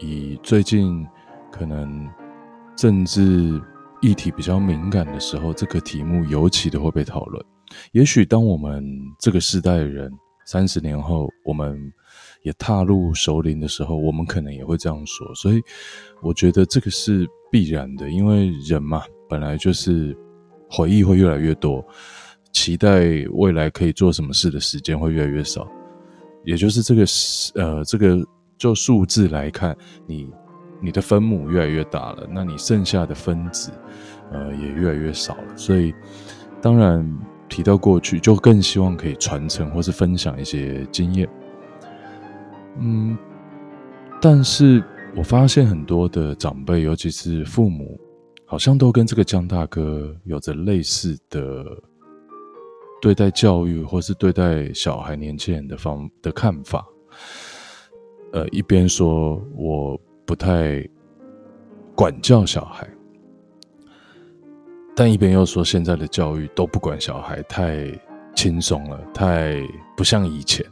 [0.00, 1.06] 以最近
[1.52, 2.10] 可能
[2.76, 3.62] 政治
[4.02, 7.40] 议题比较敏感的时候，这个题目尤其的会被讨论。
[7.92, 8.84] 也许当我们
[9.20, 10.10] 这个世代的人
[10.44, 11.92] 三十年后，我们
[12.42, 15.32] 也踏入熟龄的时候，我们可能也会这样说。
[15.36, 15.62] 所以，
[16.20, 20.12] 我觉得这个是必然的，因为人嘛，本来就是
[20.68, 21.86] 回忆会越来越多，
[22.50, 25.64] 期待未来可以做什么事的时间会越来越少，
[26.42, 27.04] 也就是这个
[27.54, 28.26] 呃这个。
[28.56, 30.30] 就数字来看，你
[30.80, 33.72] 你的分母越来越大了，那你剩下的分子，
[34.30, 35.56] 呃，也越来越少了。
[35.56, 35.92] 所以，
[36.62, 37.04] 当然
[37.48, 41.28] 提到过去，就更希望可以传承或是分享一些经验。
[42.78, 43.18] 嗯，
[44.22, 44.82] 但是
[45.16, 47.98] 我发现很多的长辈，尤其是父母，
[48.44, 51.64] 好像都跟这个江大哥有着类似的
[53.00, 56.84] 对待教育或是对待小孩、年轻人的方的看法。
[58.32, 60.84] 呃，一边说我不太
[61.94, 62.88] 管教小孩，
[64.96, 67.88] 但一边又说现在的教育都不管小孩，太
[68.34, 69.62] 轻松了，太
[69.96, 70.66] 不像以前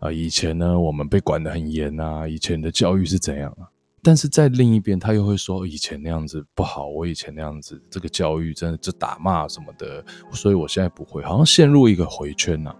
[0.00, 0.12] 啊。
[0.12, 3.68] 以前呢，我们被管得很严啊，以前的教育是怎样啊？
[4.02, 12.74] 但是在另一边，他又会说以前那样子不好，我以前那样子这个教育真的就打骂什么的，所以我现在不会，好像陷入一个回圈呐。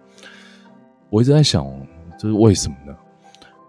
[1.10, 1.66] 我一直在想，
[2.18, 2.96] 这是为什么呢？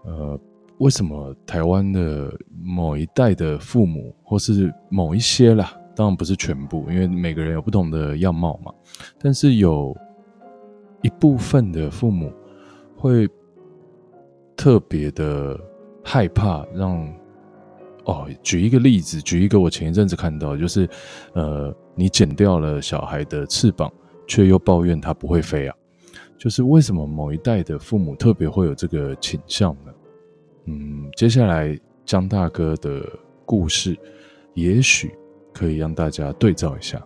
[0.04, 0.40] 呃，
[0.78, 2.32] 为什么台湾的
[2.62, 8.72] 某一代的父母，或是某一些啦，当然不是全部，因为每个人有不同的样貌嘛。
[9.18, 9.94] 但是有
[11.02, 12.32] 一部分的父母
[12.96, 13.28] 会
[14.60, 15.58] 特别的
[16.04, 17.02] 害怕让
[18.04, 20.86] 哦，举一个例子，举一个我前一阵子看到，就是
[21.32, 23.90] 呃，你剪掉了小孩的翅膀，
[24.26, 25.74] 却又抱怨他不会飞啊。
[26.36, 29.92] 就是为什么某一代的父母特别会有这个倾向呢？
[30.66, 33.02] 嗯，接下来江大哥的
[33.46, 33.96] 故事，
[34.52, 35.10] 也许
[35.54, 37.02] 可以让大家对照一下。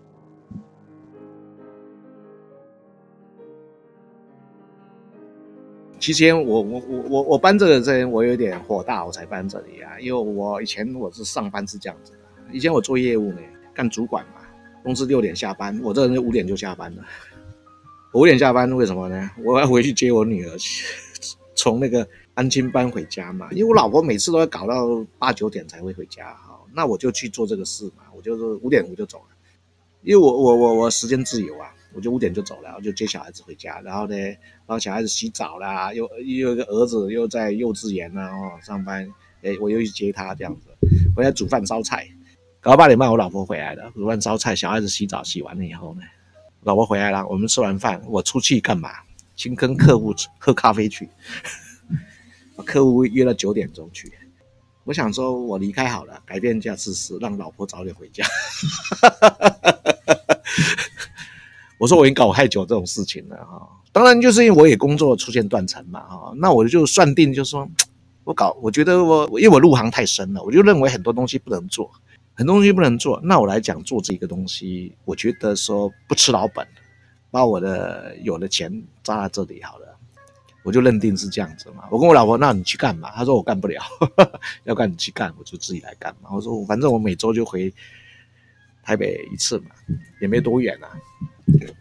[6.05, 9.99] 其实我我我我我搬这个这，我有点火大，我才搬这里啊。
[9.99, 12.19] 因为我以前我是上班是这样子的，
[12.53, 13.38] 以前我做业务呢，
[13.73, 14.43] 干主管嘛，
[14.83, 17.03] 公司六点下班，我这人就五点就下班了。
[18.12, 19.31] 五点下班，为什么呢？
[19.43, 20.55] 我要回去接我女儿，
[21.57, 23.49] 从那个安亲班回家嘛。
[23.53, 28.05] 因为我老婆每次都要搞到八九点才会回家，好，那我就去做这个事嘛。
[28.14, 29.35] 我就是五点我就走了，
[30.03, 34.16] 因为我我我我时间自由啊，我就五点就走了，我就接小孩子回家，然后呢，
[34.66, 39.09] 帮小孩子洗澡啦，又又有一个儿子又在幼稚园呢，哦，上班，
[39.42, 40.68] 哎，我又去接他这样子，
[41.14, 42.09] 回来煮饭烧菜，
[42.61, 46.02] 搞到八点半我老婆回来了，煮饭烧菜，小孩子洗澡洗完了以后呢。
[46.62, 48.90] 老婆回来了，我们吃完饭，我出去干嘛？
[49.37, 51.09] 先跟客户喝咖啡去，
[52.64, 54.11] 客户约了九点钟去。
[54.85, 58.24] 我想说，我离开好了，改变一下姿势，让老婆早点回家。
[61.78, 67.68] 我说我已经搞太久这种事情了哈，当然就是因为我也工作出现断层嘛哈，那我就算定，就 说
[68.24, 71.90] 我搞，我觉得我因为我入行太深了，我就认为很多东西不能做。
[72.37, 76.66] 很多东西不能做，那我来讲做这个东西，我觉得说不吃老本，
[77.30, 79.96] 把我的有的钱砸在这里好了，
[80.64, 81.84] 我就认定是这样子嘛。
[81.92, 83.08] 我跟我老婆，那你去干嘛？
[83.12, 83.80] 她说我干不了，
[84.64, 86.30] 要干你去干，我就自己来干嘛。
[86.32, 87.72] 我说反正我每周就回
[88.82, 89.66] 台北一次嘛，
[90.20, 90.90] 也没多远啊。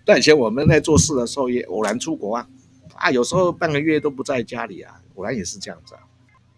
[0.06, 2.48] 但以前我们在做事的时候也偶然出国啊，
[2.96, 6.02] 啊，有时候半个月都不在家里啊，偶然也是这样子啊。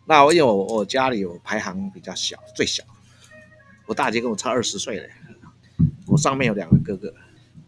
[0.05, 2.83] 那我因为我我家里有排行比较小，最小。
[3.87, 5.09] 我大姐跟我差二十岁嘞，
[6.07, 7.13] 我上面有两个哥哥。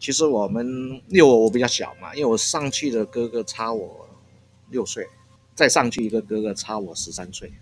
[0.00, 0.66] 其实我们
[1.08, 4.08] 因为我我比较小嘛，因为我上去的哥哥差我
[4.70, 5.06] 六岁，
[5.54, 7.52] 再上去一个哥哥差我十三岁。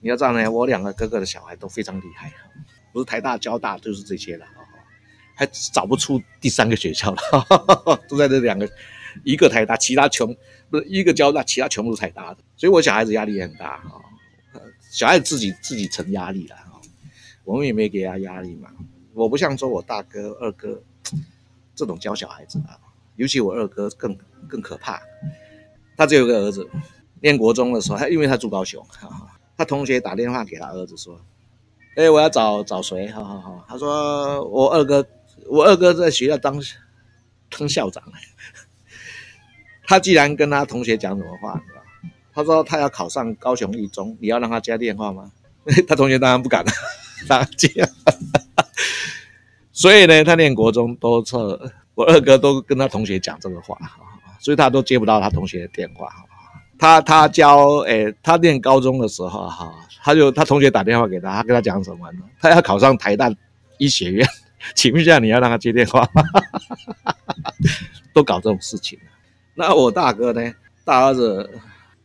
[0.00, 2.32] 你要知道呢，我两个哥哥的小孩都非常厉害，
[2.92, 4.46] 不是台大、交大就是这些了，
[5.40, 8.68] 还找不出第三个学校了， 都在这两个，
[9.24, 10.26] 一个台大，其他全
[10.68, 12.36] 不是一个交大，其他全部是台大的。
[12.58, 14.02] 所以我小孩子压力也很大哈，
[14.90, 16.56] 小孩子自己自己承压力了。
[17.44, 18.68] 我们也没给他压力嘛。
[19.14, 20.78] 我不像说我大哥、二哥
[21.74, 22.76] 这种教小孩子啊，
[23.16, 24.14] 尤其我二哥更
[24.46, 25.00] 更可怕。
[25.96, 26.68] 他只有一个儿子，
[27.22, 28.84] 念国中的时候，他因为他住高雄，
[29.56, 31.18] 他同学打电话给他儿子说
[31.96, 35.04] ：“哎，我要找找谁？”好好好，他说：“我二哥，
[35.48, 36.60] 我二哥在学校当
[37.50, 38.02] 当校长。
[39.86, 41.60] ”他既然跟他同学讲什么话，
[42.32, 45.32] 他说他要考上高雄一中，你要让他接电话吗？
[45.88, 46.70] 他同学当然不敢了。
[47.28, 47.86] 打架，
[49.72, 53.76] 所以呢，他念国中都测，我二哥都跟他同学讲这个话，
[54.40, 56.08] 所以他都接不到他同学的电话。
[56.78, 59.70] 他他教诶，他念高中的时候哈，
[60.02, 62.20] 他就他同学打电话给他，他跟他讲什么呢？
[62.40, 63.30] 他要考上台大
[63.76, 64.26] 医学院，
[64.74, 66.22] 请问一下你要让他接电话吗？
[68.12, 68.98] 都搞这种事情。
[69.54, 70.52] 那我大哥呢？
[70.84, 71.48] 大儿子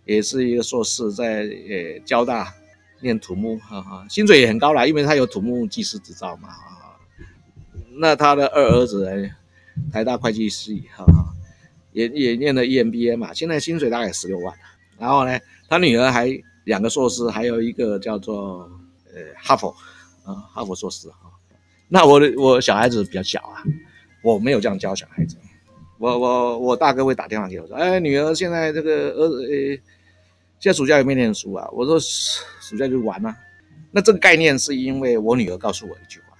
[0.03, 2.53] 也是一个硕士，在呃交大
[2.99, 6.49] 念土木，哈哈，薪水也很高啦，因为他有土木技师执照嘛。
[6.49, 6.71] 啊
[7.97, 9.29] 那他的二儿子呢？
[9.91, 11.33] 台大会计系，哈哈，
[11.93, 14.53] 也也念了 EMBA 嘛，现在薪水大概十六万。
[14.97, 15.39] 然后呢，
[15.69, 16.29] 他女儿还
[16.65, 18.69] 两个硕士，还有一个叫做
[19.13, 19.69] 呃哈佛，
[20.25, 21.24] 啊哈佛硕士哈。
[21.87, 23.63] 那我的我小孩子比较小啊，
[24.23, 25.37] 我没有这样教小孩子。
[25.97, 29.75] 我我我大哥会打电话给我说，哎，女儿现在这个儿子，呃，
[30.59, 31.67] 现在暑假有没有念书啊？
[31.71, 33.35] 我说暑假就玩啊。
[33.91, 36.35] 那这个概念是因为我女儿告诉我一句话，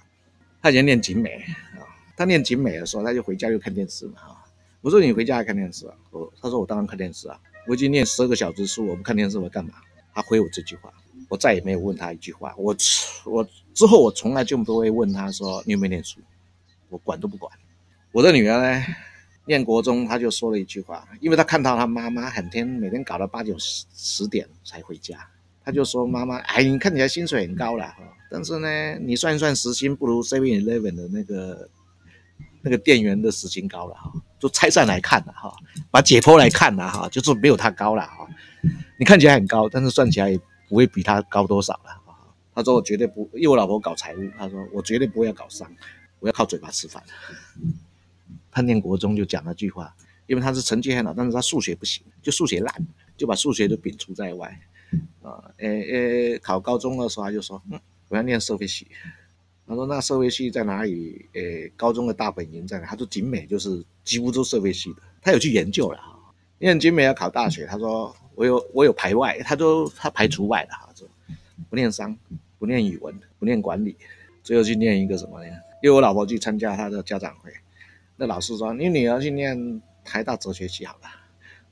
[0.60, 1.42] 她以前念景美
[1.74, 1.80] 啊，
[2.16, 4.14] 她念景美的时候，她就回家就看电视嘛。
[4.82, 5.94] 我说你回家还看电视啊？
[6.10, 9.70] 我她说我当然看电视啊，我已经念十二个小时书，我不看电视我干嘛？
[10.14, 10.92] 她回我这句话，
[11.30, 12.54] 我再也没有问她一句话。
[12.58, 12.76] 我
[13.24, 16.18] 我之后我从来就不会问他说你有没有念书，
[16.88, 17.52] 我管都不管。
[18.10, 18.84] 我的女儿呢？
[19.44, 25.18] 念国中，他就说了一句话，因为他看到他妈妈很天每天搞到八九十十点才回家，
[25.62, 27.94] 他就说：“妈妈，哎，你看起来薪水很高了，
[28.30, 31.68] 但是呢，你算一算时薪不如 Seven Eleven 的那个
[32.62, 34.10] 那个店员的时薪高了哈。
[34.40, 35.54] 就拆散来看了哈，
[35.90, 38.26] 把解剖来看了哈，就是没有他高了哈。
[38.98, 41.95] 你看起来很高，但是算起来也不会比他高多少了。”
[42.56, 45.70] 他说：“我绝对不，因为我老婆搞财务，他说我绝对不会要搞商，
[46.20, 47.02] 我要靠嘴巴吃饭。”
[48.50, 49.94] 他念国中就讲了句话，
[50.26, 52.74] 因为他是成绩很好，但是他数学不行，就数学烂，
[53.14, 54.58] 就把数学都摒除在外。
[55.22, 58.86] 啊，诶诶，考高中的时候他就说，嗯，我要念社会系。
[59.66, 61.26] 他说那社会系在哪里？
[61.34, 62.86] 诶，高中的大本营在哪？
[62.86, 65.02] 他说景美就是几乎都社会系的。
[65.20, 66.18] 他有去研究了哈，
[66.58, 70.88] 因为景美要考大学，他说我有我有排外，他说他排除外的哈，
[71.68, 72.16] 不念商，
[72.58, 73.96] 不念语文，不念管理，
[74.42, 75.50] 最后去念一个什么呢？
[75.82, 77.52] 因为我老婆去参加她的家长会。
[78.16, 81.08] 那老师说：“你女儿去念台大哲学系好了，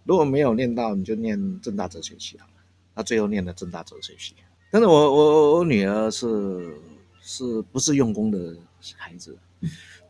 [0.04, 2.52] 如果没有念到，你就念政大哲学系好了。”
[2.94, 4.34] 她最后念了政大哲学系。
[4.70, 6.76] 但是我我我女儿是
[7.22, 8.54] 是不是用功的
[8.96, 9.36] 孩子？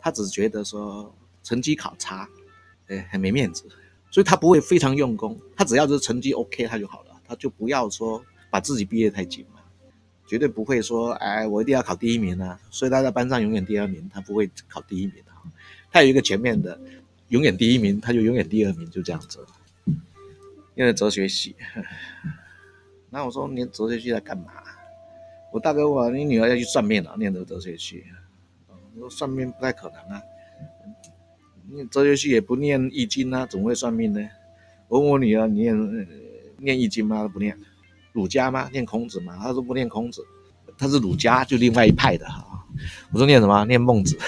[0.01, 2.29] 她只觉得说成绩考差，
[2.89, 3.65] 哎，很没面子，
[4.11, 5.39] 所以她不会非常用功。
[5.57, 9.47] 她只要是成绩 OK，她就好了，她就不要说把自己逼得太紧，
[10.27, 12.59] 绝对不会说哎，我一定要考第一名啊。
[12.71, 15.43] 所以他在班上永远第二名，他不会考第一名啊。
[15.91, 16.79] 他有一个前面的，
[17.29, 19.45] 永远第一名，他就永远第二名，就这样子。
[20.75, 21.55] 因为哲学系，
[23.11, 24.47] 那我说你哲学系在干嘛？
[25.53, 28.03] 我大哥问我，你女儿要去算命了，念的哲学系。
[28.97, 30.23] 我说算命不太可能啊，
[31.71, 34.29] 你哲学系也不念易经啊，怎么会算命呢？
[34.89, 36.09] 我问我女儿，你念
[36.59, 37.19] 念易经吗？
[37.23, 37.57] 她不念。
[38.15, 38.71] 儒家吗？
[38.73, 39.39] 念孔子吗？
[39.43, 40.25] 他说不念孔子，
[40.79, 42.65] 他是儒家，就另外一派的哈。
[43.13, 43.67] 我说念什么？
[43.67, 44.19] 念孟子。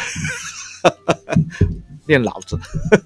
[2.07, 2.57] 念老子，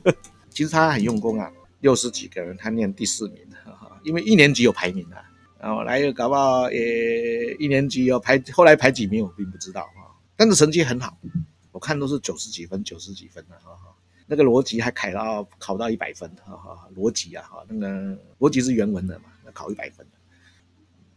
[0.51, 3.39] 其实他很用功啊，六十几个人，他念第四名，
[4.03, 5.25] 因为一年级有排名啊，
[5.59, 11.17] 然后来又搞不好也一年级有排，后来排几名我并不知道啊，但是成绩很好，
[11.73, 13.71] 我看都是九十几分，九十几分的哈，
[14.27, 20.07] 那个逻辑还考到考到一百分，哈哈，逻辑啊哈，那个逻辑是原文的嘛，那考一百分，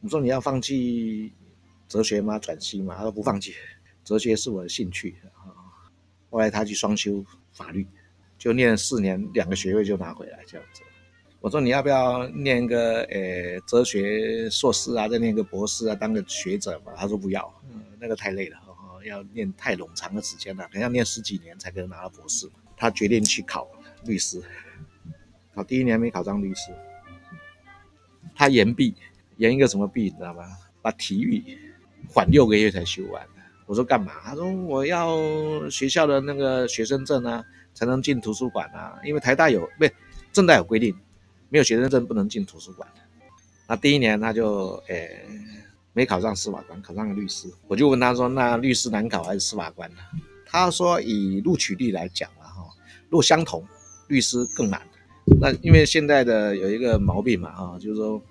[0.04, 1.32] 你说你要放弃
[1.88, 2.38] 哲学吗？
[2.38, 2.94] 转系吗？
[2.98, 3.54] 他说不放弃，
[4.04, 5.16] 哲学是我的兴趣。
[6.30, 7.88] 后来他去双修法律，
[8.38, 10.82] 就念了四年，两个学位就拿回来这样子。
[11.40, 16.92] 我说你要不要念个呃哲学硕士啊，再念个博士啊，当个学者嘛？
[16.98, 17.54] 他说不要，
[17.98, 18.58] 那个太累了，
[19.06, 22.46] 要念太冗长的时间了，可能要念十几年才可以拿到博士。
[22.76, 23.70] 他决定去考
[24.04, 24.44] 律师，
[25.56, 26.74] 考第一年没考上律师，
[28.36, 28.94] 他延毕，
[29.38, 30.44] 延一个什么毕你知道吗？
[30.82, 31.44] 把体育
[32.10, 33.26] 缓六个月才修完。
[33.66, 34.14] 我说干嘛？
[34.26, 35.18] 他说我要
[35.70, 37.44] 学校的那个学生证啊，
[37.74, 39.00] 才能进图书馆啊。
[39.06, 39.94] 因为台大有，不是，
[40.34, 40.94] 政大有规定，
[41.50, 42.88] 没有学生证不能进图书馆。
[43.66, 45.26] 那第一年他就诶
[45.94, 47.48] 没考上司法官，考上了律师。
[47.68, 49.98] 我就问他说：“那律师难考还是司法官呢？”
[50.46, 52.66] 他说：“以录取率来讲啊哈，
[53.10, 53.66] 若相同，
[54.08, 54.82] 律师更难。
[55.40, 58.22] 那因为现在的有一个毛病嘛哈，就是说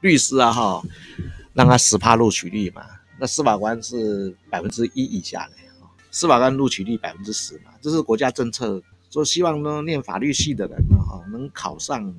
[0.00, 0.82] 律师啊哈，
[1.54, 2.82] 让他十趴录取率嘛。”
[3.18, 5.54] 那司法官是百分之一以下的，
[6.10, 12.14] 司法官录取率百分之十嘛，这是国家政策，说希望呢念法律系的人呢哈能考上，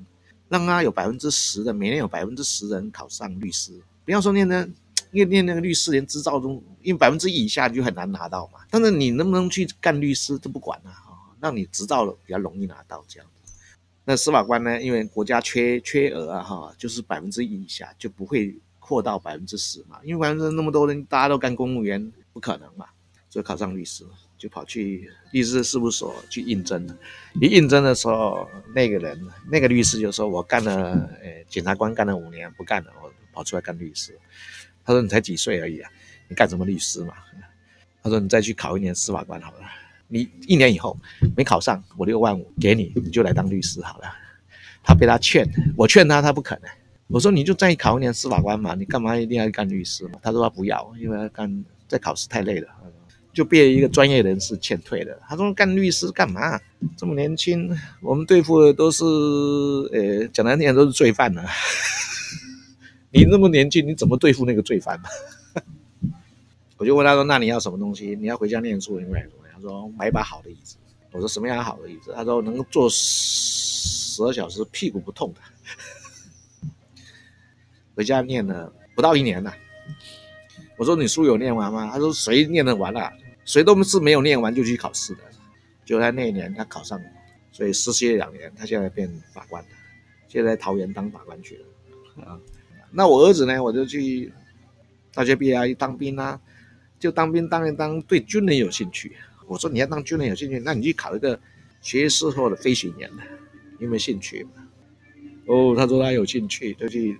[0.50, 4.68] 让他有百分之十的每年有百分之十人考上律师，不要说念那
[5.12, 13.30] 念念那个律师连执照都，因为百分之一以下就很难拿到嘛，但是你能不能去干律师都不管了哈，让你执照了比较容易拿到这样。
[14.10, 22.86] 那司法官呢，因为国家缺缺额啊，哈，就是百分之一以下就不会扩到百分之十嘛，因为反正那么多人大家都干公务员，不可能嘛，
[23.30, 24.06] 所以考上律师，
[24.38, 26.88] 就跑去律师事务所去应征。
[27.42, 30.92] 一应征的时候，那个人那个律师就说：“我干了，
[31.22, 34.18] 呃，检察官干了五年，不干了，我跑出来干律师。”
[34.86, 35.92] 他说：“你才几岁而已啊，
[36.30, 37.14] 你干什么律师嘛？”
[38.02, 39.68] 他说：“你再去考一年司法官好了。”
[40.08, 40.98] 你一年以后
[41.36, 44.06] 没考上，我六万五给你，你就来当律师好了。
[44.84, 45.46] 他被他劝，
[45.76, 46.58] 我劝他，他不肯。
[47.08, 50.20] 我说你就再考一年司法官嘛，你干嘛一定要干律师嘛？
[50.22, 52.70] 他说他不要，因为他干在考试太累了，
[53.34, 55.18] 就被一个专业人士劝退了。
[55.28, 56.58] 他说干律师干嘛？
[56.96, 57.70] 这么年轻，
[58.02, 59.04] 我们对付的都是
[59.92, 61.44] 呃讲难听点都是罪犯呢、
[63.12, 64.98] 你那么年轻，你怎么对付那个罪犯？
[66.78, 68.16] 我就问他说：那你要什么东西？
[68.20, 69.22] 你要回家念书，因为。
[69.58, 70.78] 他说买一把好的椅子，
[71.12, 72.14] 我说什么样好的椅子？
[72.16, 76.70] 他说能够坐十二小时，屁股不痛的。
[77.96, 79.52] 回家念了不到一年了。
[80.78, 81.90] 我说你书有念完吗？
[81.92, 83.12] 他说谁念得完了？
[83.46, 85.22] 谁都是没有念完就去考试的。
[85.84, 87.10] 就他那一年他考上了，
[87.52, 89.70] 所以实习了两年，他现在变法官了，
[90.28, 92.24] 现在在桃园当法官去了。
[92.26, 92.40] 啊，
[92.92, 93.64] 那我儿子呢？
[93.64, 94.32] 我就去
[95.16, 96.40] 大学毕业一当兵啊，
[97.00, 99.18] 就当兵当一当，对军人有兴趣。
[99.48, 101.40] 我说你要当军人有兴趣，那你去考一个
[101.82, 103.10] 学士后的飞行员，
[103.80, 104.46] 你有没有兴趣？
[105.46, 107.18] 哦，他说他有兴趣，就去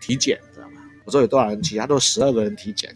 [0.00, 0.82] 体检，知道吗？
[1.04, 1.76] 我说有多少人体？
[1.78, 2.94] 他说十二个人体检，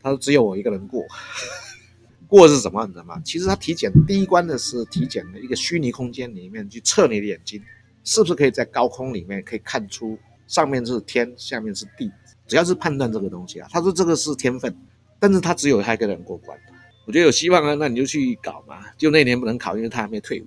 [0.00, 1.04] 他说只有我一个人过。
[2.28, 2.86] 过是什么？
[2.86, 3.20] 你知道吗？
[3.24, 7.62] 其实他体检第一关的是体检的一个虚拟空间里面去测你的眼睛，
[8.04, 12.10] 是不是可以在高空里面可以看出上面是天，下面是地？
[12.46, 14.74] 只要是判断这个东西啊，他说这个是天分，
[15.18, 16.58] 但是他只有他一个人过关。
[17.04, 18.84] 我觉得有希望啊，那你就去搞嘛。
[18.96, 20.46] 就那年不能考，因为他还没退伍。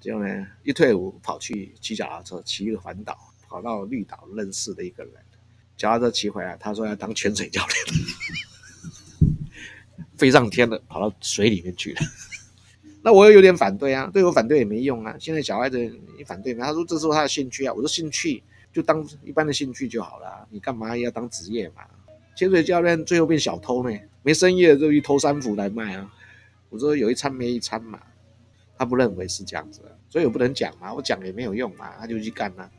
[0.00, 5.12] 结果呢，一退伍跑去骑脚踏车，骑一个环岛，跑到绿岛认识的一个人，
[5.76, 8.04] 脚踏车骑回来，他说要当潜水教练，
[10.16, 12.00] 飞上天了，跑到水里面去了。
[13.02, 15.16] 那我又有点反对啊，对我反对也没用啊。
[15.18, 15.78] 现在小孩子
[16.16, 16.66] 你反对吗？
[16.66, 17.72] 他说这是他的兴趣啊。
[17.72, 18.42] 我说兴趣
[18.72, 21.82] 就当一般的兴趣就好了，你干嘛要当职业嘛？
[22.38, 23.98] 潜水教练最后变小偷呢？
[24.22, 26.08] 没生意了就去偷三伏来卖啊！
[26.68, 27.98] 我说有一餐没一餐嘛，
[28.78, 32.70] 他不认为是这样子，所以我不能讲嘛，我讲也没有用嘛，他就去干了。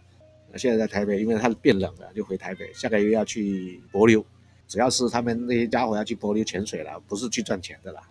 [0.55, 2.71] 现在在台北，因为他变冷了，就回台北。
[2.73, 4.23] 下个月要去帛琉，
[4.65, 8.01] 只要是他们那些家伙要去帛琉潜水了，不是去赚钱的啦。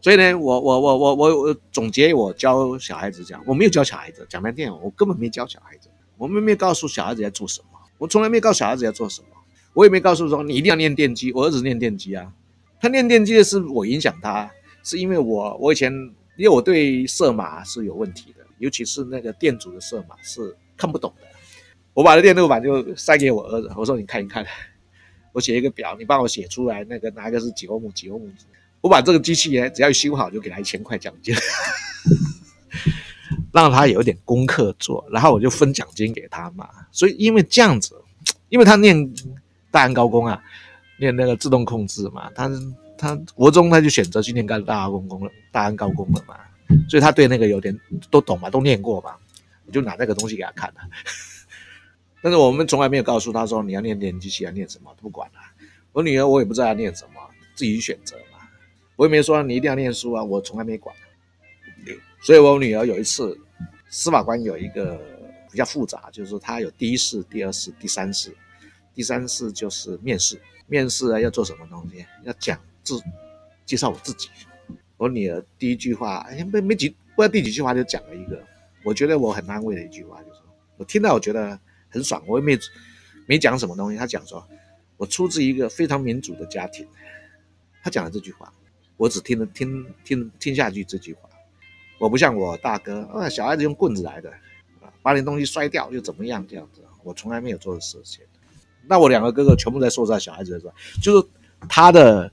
[0.00, 9.28] 所以呢，我我我我我我总结我教小孩子讲，我没有教小孩子讲半天，我根本没教小孩子，我们没有告诉小孩子要做什么，我从来没告诉小孩子要做什么。
[9.74, 12.32] 我也没告诉说你一定要念电机，我儿子念电机啊，
[12.80, 14.48] 他念电机的是我影响他，
[14.84, 15.92] 是因为我我以前
[16.36, 21.26] 因为我对色码是有问题的，尤其是那个电阻的色码是看不懂的。
[21.92, 24.46] 我把那电路板就塞给我儿子，我说你看一看，
[25.32, 28.28] 我写一个表，你帮我写出来那个哪个是几欧姆几欧姆，
[28.80, 31.34] 我把这个机器呢只要修好就给他一千块奖金，
[33.52, 36.68] 让他有点功课做，然后我就分奖金给他嘛。
[36.92, 37.96] 所以因为这样子，
[38.48, 39.12] 因为他念。
[39.74, 40.40] 大安高工啊，
[41.00, 42.48] 念那个自动控制嘛，他
[42.96, 46.38] 他国中他就选择去念干大安高工了，大安高工了嘛，
[46.88, 47.76] 所以他对那个有点
[48.08, 49.16] 都懂嘛，都念过嘛，
[49.66, 50.80] 我就拿那个东西给他看了。
[52.22, 55.40] 但是我们从来没有告诉他说你要念电机系要念什么，不管了。
[55.90, 57.20] 我女儿我也不知道要念什么，
[57.56, 58.38] 自己选择嘛。
[58.94, 60.94] 我也没说你一定要念书啊，我从来没管。
[62.22, 63.36] 所以我女儿有一次
[63.90, 65.00] 司法官有一个
[65.50, 68.32] 比较复杂，就是说他有第一试、第二试、第三试。
[68.94, 72.06] 第三次就是面试，面试啊要做什么东西？
[72.22, 72.98] 要讲自
[73.66, 74.28] 介绍我自己。
[74.96, 78.40] 我女儿第一句话，哎没没几不知道第几句话就讲了一个，
[78.84, 80.40] 我觉得我很安慰的一句话，就是
[80.76, 82.22] 我听到我觉得很爽。
[82.26, 82.56] 我也没
[83.26, 84.46] 没讲什么东西，她讲说，
[84.96, 86.86] 我出自一个非常民主的家庭。
[87.82, 88.52] 她讲了这句话，
[88.96, 91.28] 我只听了听听听下去这句话。
[91.98, 94.32] 我不像我大哥啊，小孩子用棍子来的，
[95.02, 96.80] 把你东西摔掉又怎么样这样子？
[97.02, 98.24] 我从来没有做的事情。
[98.86, 100.72] 那我两个哥哥全部在说在小孩子的时候，
[101.02, 101.26] 就是
[101.68, 102.30] 他的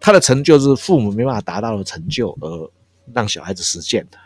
[0.00, 2.70] 他的成就是父母没办法达到的成就，而
[3.12, 4.18] 让小孩子实现的。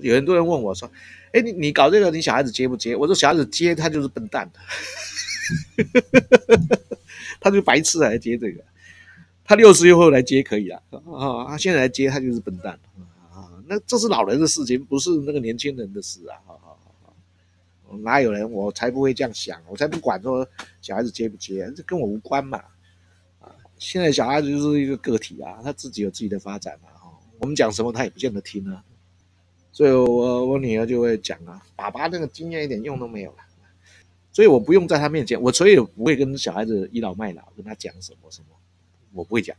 [0.00, 0.90] 有很多人问我说
[1.32, 4.50] ：“哎，你你搞这个，你小孩子接不接？”我说：“小孩子接，他就是笨蛋，
[7.38, 8.62] 他就白痴来接这个。
[9.44, 12.78] 他六十岁后来接可以啊，啊，他现在来接他就是笨蛋
[13.30, 13.60] 啊。
[13.66, 16.38] 那这是老人的事情，不是那个年轻人的事啊。”
[17.98, 18.50] 哪有人？
[18.50, 20.46] 我才不会这样想，我才不管说
[20.80, 22.58] 小孩子接不接，这跟我无关嘛。
[23.40, 26.88] 啊，现在小孩子就是一个个体啊，他自己有自己的发展嘛。
[27.38, 28.84] 我们讲什么他也不见得听啊。
[29.72, 33.38] 所以我我女儿就会讲啊，爸爸那个经验一点用都没有了。
[34.32, 38.56] 所以我不用在他面前，我所以不会跟小孩子倚老卖老，跟他讲什么什么，
[39.12, 39.56] 我不会讲，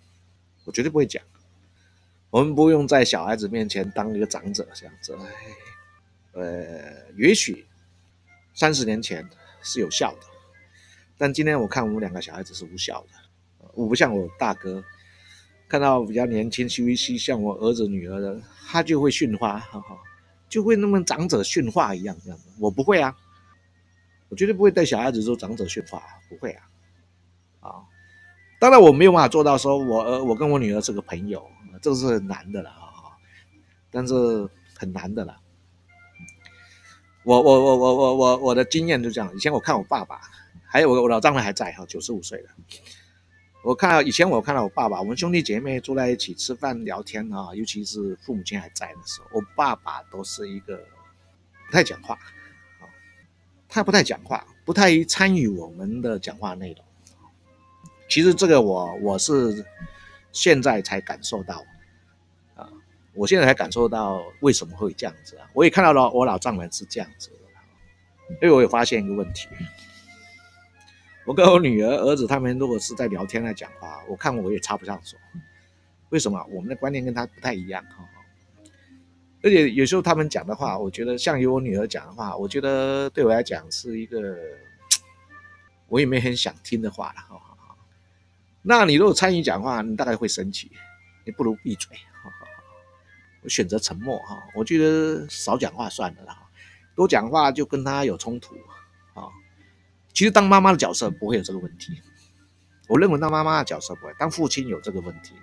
[0.63, 1.21] 我绝对不会讲。
[2.29, 5.17] 我们不用在小孩子面前当一个长者这样子。
[6.33, 7.65] 呃，也许
[8.53, 9.27] 三十年前
[9.61, 10.27] 是有效的，
[11.17, 13.69] 但今天我看我们两个小孩子是无效的。
[13.73, 14.83] 我不像我大哥，
[15.69, 19.97] 看到比较年轻、羞于嬉像我儿子、女儿的，他就会训话，哈哈，
[20.49, 22.49] 就会那么长者训话一样这样子。
[22.59, 23.15] 我不会啊。
[24.27, 26.63] 我绝对不会对小孩子做长者训话，不会啊，
[27.59, 27.69] 啊，
[28.59, 31.45] 当然我没有办法做到说我呃我跟我女儿是个朋友，
[31.81, 33.15] 这个是很难的了啊，
[33.89, 34.13] 但是
[34.77, 35.40] 很难的了。
[37.23, 40.19] 我我我我我我我的经验就这样，以前我看我爸爸，
[40.65, 42.49] 还有我我老丈人还在哈，九十五岁了。
[43.63, 50.77] 我看到以前我看到我爸爸，我们兄弟姐妹坐在一起吃饭聊天啊，尤其是父母亲还在的时候，我爸爸都是一个
[51.67, 52.15] 不太讲话
[52.79, 52.89] 啊。
[53.69, 56.83] 他不太讲话，不太参与我们的讲话内容。
[58.09, 59.63] 其实这个我我是
[60.31, 61.63] 现在才感受到，
[63.13, 65.49] 我现在才感受到为什么会这样子啊。
[65.53, 69.47] 我也看到了我老丈人是这样子的，因为我也发现一个问题。
[71.25, 75.17] 我跟我女儿、儿子他们如果是在聊天在讲话，我看我也插不上手。
[76.09, 76.43] 为什么？
[76.51, 78.03] 我们的观念跟他不太一样哈。
[79.43, 84.37] 而且有时候他们讲的话，我觉得像有我女儿讲的话，我觉得对我来讲是一个
[85.87, 87.21] 我也没很想听的话了。
[87.21, 87.41] 哈，
[88.61, 90.71] 那你如果参与讲话，你大概会生气，
[91.25, 91.95] 你不如闭嘴。
[93.43, 94.17] 我选择沉默。
[94.19, 96.23] 哈，我觉得少讲话算了。
[96.23, 96.37] 啦，
[96.95, 98.55] 多讲话就跟他有冲突。
[99.13, 99.27] 啊，
[100.13, 102.01] 其实当妈妈的角色不会有这个问题。
[102.87, 105.33] 我认为当妈妈的角色不会，当父亲有这个问题。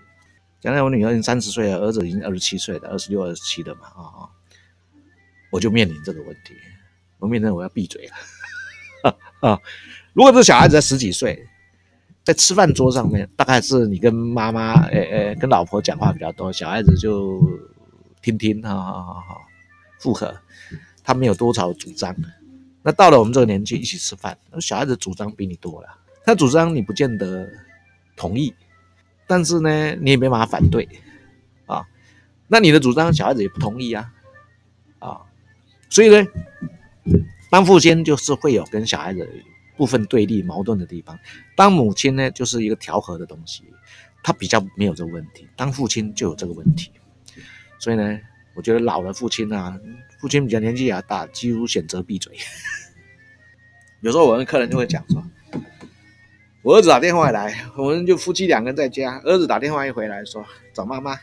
[0.60, 4.30] 将来我女儿已经三十岁了，儿子已经二十七岁了，二十六、二十七的嘛，啊、哦、
[5.52, 6.52] 我就面临这个问题，
[7.20, 9.62] 我面临我要闭嘴了，啊、哦，
[10.12, 11.46] 如果这小孩子才十几岁，
[12.24, 17.40] 在吃饭桌上面，大概是你跟妈妈，诶、欸、诶、欸，跟老婆讲话比较多，小孩子就
[18.22, 19.40] 听听，哈哈哈哈，
[20.00, 20.34] 附和，
[21.02, 22.14] 他没有多少主张。
[22.82, 25.88] 那到了我们这个年纪，一起吃饭，小孩子主张比你多了，
[26.24, 27.48] 他主张你不见得
[28.16, 28.54] 同意。
[29.26, 30.88] 但是呢，你也没办法反对，
[31.66, 31.86] 啊，
[32.46, 34.10] 那你的主张小孩子也不同意啊，
[35.00, 35.20] 啊，
[35.90, 36.26] 所以呢，
[37.50, 39.28] 当父亲就是会有跟小孩子
[39.76, 41.18] 部分对立矛盾的地方，
[41.54, 43.64] 当母亲呢就是一个调和的东西，
[44.22, 46.90] 他比较没有这个问题，当父亲就有这个问题，
[47.78, 48.18] 所以呢，
[48.54, 49.78] 我觉得老的父亲啊，
[50.20, 52.36] 父亲比较年纪也大，几乎选择闭嘴，
[54.00, 55.24] 有时候我们客人就会讲说。
[56.62, 59.18] 我儿子打电话来，我们就夫妻两个人在家。
[59.20, 61.16] 儿子打电话一回来说找妈妈，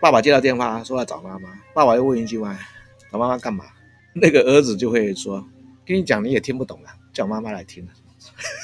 [0.00, 2.56] 爸爸接到电话说要找妈妈，爸爸又问一句话：
[3.10, 3.64] 找妈妈干嘛？
[4.14, 5.46] 那个儿子就会说：
[5.84, 7.86] 跟你讲你也听不懂了，叫妈妈来听。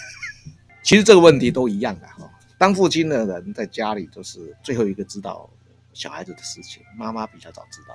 [0.83, 2.31] 其实这个问题都一样的哈。
[2.57, 5.51] 当父亲的人在家里都是最后一个知道
[5.97, 7.95] 小孩子的事情，妈妈比较早知道。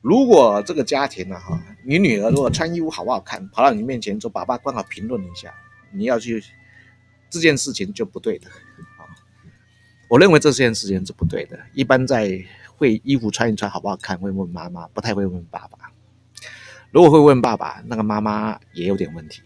[0.00, 5.54] 如果这个家庭呢哈，你女儿如果穿衣服好不好看，跑到你面前说爸爸刚好评论一下，
[5.92, 6.42] 你要去。
[7.30, 9.04] 这件事情就不对的啊！
[10.08, 11.60] 我认为这件事情是不对的。
[11.74, 12.42] 一般在
[12.74, 15.92] 会衣服穿一穿好不好看，会问妈妈，不太会问爸爸。
[16.90, 19.42] 如果会问爸爸，那个妈妈也有点问题。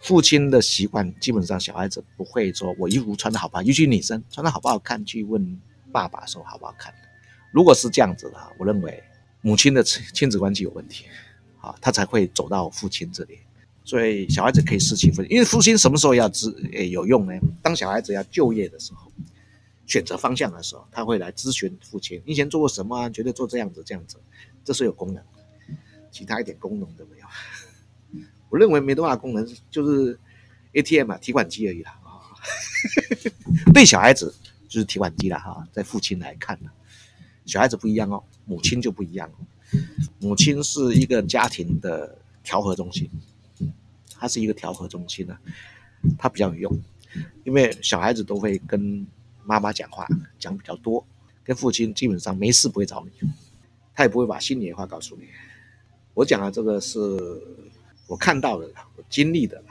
[0.00, 5.60] 父亲的习惯基本上，小孩子不会说我衣服穿的好不好，尤其女生穿的好不好看，去问
[5.92, 6.94] 爸爸说好不好看。
[7.52, 9.02] 如果是这样子的，我认为
[9.40, 11.06] 母亲的亲子关系有问题，
[11.60, 13.38] 啊，他才会走到父亲这里。
[13.84, 17.32] 所以小孩子可以失去父亲，因为父亲什么时候要知诶有用呢？
[17.62, 19.10] 当小孩子要就业的时候，
[19.86, 22.20] 选择方向的时候，他会来咨询父亲。
[22.26, 23.08] 以前做过什么啊？
[23.08, 24.18] 觉得做这样子这样子，
[24.62, 25.24] 这是有功能，
[26.10, 27.26] 其他一点功能都没有。
[28.50, 30.18] 我认为没多大功能，就是
[30.74, 32.20] ATM 啊，提款机而已啦啊。
[33.72, 34.34] 对小孩子
[34.68, 36.70] 就是提款机了哈，在父亲来看呢，
[37.46, 39.46] 小孩子不一样哦，母亲就不一样哦。
[40.20, 43.10] 母亲是一个家庭的调和中心。
[44.20, 45.38] 它是一个调和中心呢，
[46.18, 46.82] 它比较有用，
[47.44, 49.06] 因为小孩子都会跟
[49.44, 50.08] 妈妈讲话，
[50.40, 51.06] 讲比较多，
[51.44, 53.28] 跟父亲基本上没事不会找你，
[53.94, 55.22] 他也不会把心里的话告诉你。
[56.14, 56.98] 我讲的这个是
[58.08, 59.62] 我看到的，我经历的。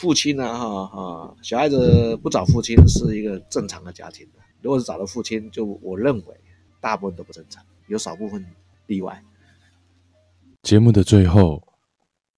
[0.00, 6.40] 父亲呢，哈哈，小孩子不找父亲是一个正常的家庭的，如果是找到父亲，就我认为
[6.80, 8.42] 大部分都不正常，有少部分
[8.86, 9.22] 例外。
[10.62, 11.62] 节目的最后。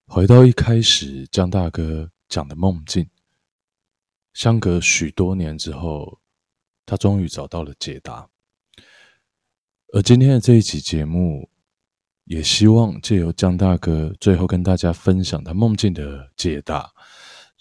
[0.07, 3.09] 回到一开始江大哥讲的梦境，
[4.35, 6.19] 相隔许多年之后，
[6.85, 8.29] 他终于找到了解答。
[9.95, 11.49] 而今天的这一期节目，
[12.25, 16.93] 也希望借由江大哥最后跟大家分享他梦境的解答，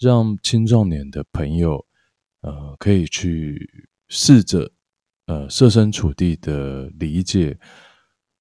[0.02, 1.86] 让青壮年的朋友，
[2.40, 4.68] 呃，可以去试着，
[5.26, 7.56] 呃，设身处地的理解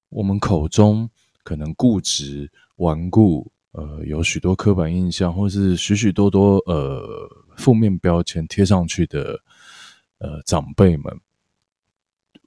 [0.09, 1.07] 我们口中
[1.43, 3.51] 可能固执、顽固。
[3.73, 9.39] 呃，有许多刻板印象，或是许许多多呃负面标签贴上去的
[10.17, 11.21] 呃长辈们，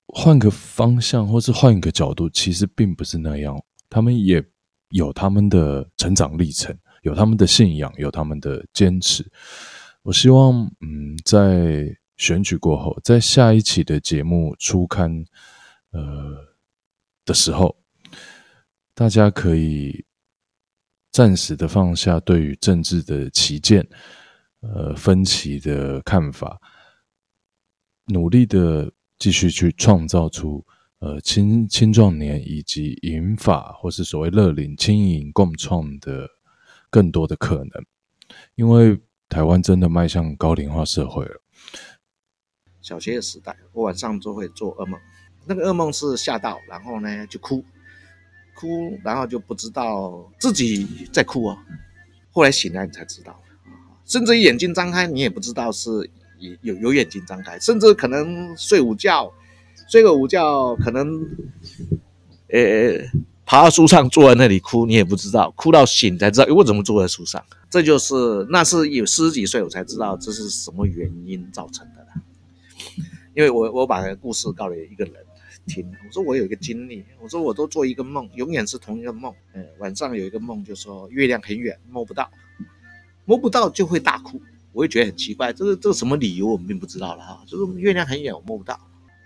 [0.09, 3.59] 换个方向，或是换一个角度，其实并不是那样。
[3.89, 4.45] 他们也
[4.91, 9.25] 有他们的成长历程，有他们的信仰，有他们的坚持。
[10.03, 15.25] 我希望，嗯，在选举过后，在下一期的节目初刊
[15.93, 16.03] 呃
[17.25, 17.77] 的时候，
[18.95, 20.05] 大家可以。
[21.15, 23.89] 暂时的放下对于政治的歧见，
[24.63, 26.61] 呃，分歧的看法，
[28.07, 30.67] 努力的继续去创造出
[30.99, 36.29] 呃青青壮年以及银发或是所谓乐龄轻盈共创的
[36.95, 37.85] 更多的可能，
[38.55, 41.41] 因为台湾真的迈向高龄化社会了。
[42.81, 45.01] 小学的时代，我晚上就会做噩梦，
[45.45, 47.65] 那个噩梦是吓到，然后呢就哭。
[48.55, 51.59] 哭，然后就不知道自己在哭哦。
[52.31, 53.43] 后来醒来，你才知道，
[54.05, 56.09] 甚至眼睛张开，你也不知道是
[56.61, 59.33] 有有眼睛张开，甚至可能睡午觉，
[59.89, 61.27] 睡个午觉，可能，
[62.47, 63.01] 呃，
[63.47, 67.45] 爬到树上坐在那里哭，你也不知道，哭到醒才知道，我怎么坐在树上？
[67.71, 68.15] 这就是
[68.51, 72.09] 那是有四十几岁我才知道这是什么原因造成的了，
[73.35, 75.15] 因为我我把故事告了一个人。
[75.67, 79.33] 听，我说我有一个经历，我说我都做一个梦，永远是同一个梦。
[79.55, 82.31] 嗯，晚上有一个梦，就说月亮很远，摸不到，
[83.25, 84.39] 摸不到就会大哭。
[84.73, 87.43] 我也觉得很奇怪，这个这个什么理由我们并不知道了哈。
[87.47, 88.79] 就是月亮很远，我摸不到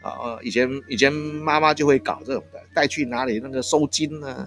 [0.03, 0.39] 啊。
[0.43, 4.47] 以前以前妈妈就会搞这种的，带去哪里那个收金啊，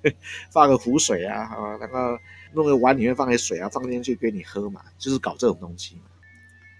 [0.50, 2.18] 放个湖水啊，啊，那个
[2.52, 6.02] 弄个碗里面放点水啊，放进去给你喝嘛，就是搞这种东西嘛。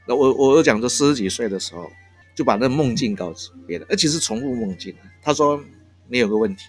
[0.06, 1.90] 那我我讲这四十几岁的时候。
[2.32, 4.94] 就把那梦境告诉别人，而且是重复梦境。
[5.20, 5.62] 他说
[6.08, 6.62] ：“你有个问题，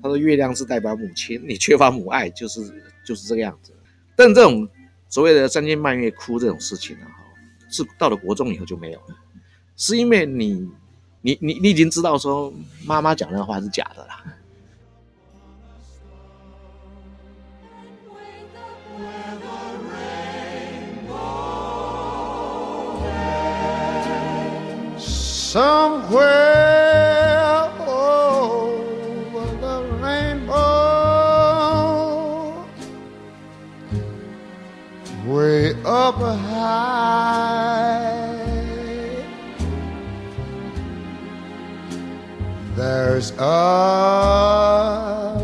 [0.00, 2.60] 他说月亮是代表母亲，你缺乏母爱，就是
[3.04, 3.72] 就是这个样子。
[4.14, 4.68] 但这种
[5.08, 7.24] 所谓的三更半夜哭这种事情呢，哈，
[7.68, 9.16] 是到了国中以后就没有了，
[9.76, 10.70] 是因为你
[11.22, 12.52] 你你你已经知道说
[12.84, 14.22] 妈妈讲的话是假的啦。”
[35.26, 36.20] Way up
[43.14, 43.44] there's a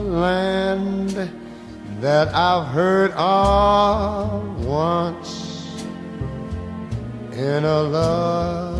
[0.03, 1.11] land
[2.01, 5.85] that I've heard of once
[7.33, 8.79] in a love.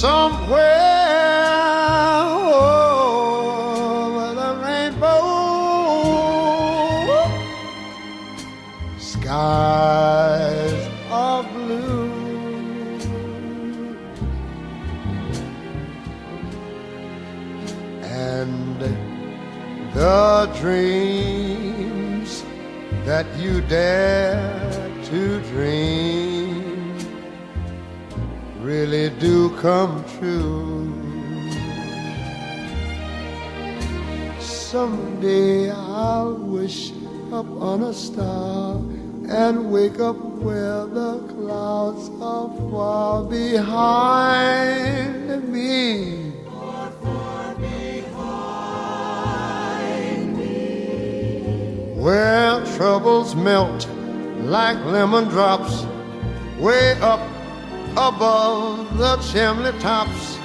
[0.00, 0.56] somewhere
[4.16, 5.20] over the rainbow.
[8.98, 9.89] Skies
[20.58, 22.44] dreams
[23.04, 26.96] that you dare to dream
[28.60, 30.92] really do come true.
[34.38, 36.92] Someday I'll wish
[37.32, 38.76] upon a star
[39.28, 44.68] and wake up where the clouds are far behind
[45.48, 46.19] me.
[52.10, 53.86] Where troubles melt
[54.42, 55.86] like lemon drops
[56.58, 57.20] way up
[57.92, 60.36] above the chimney tops.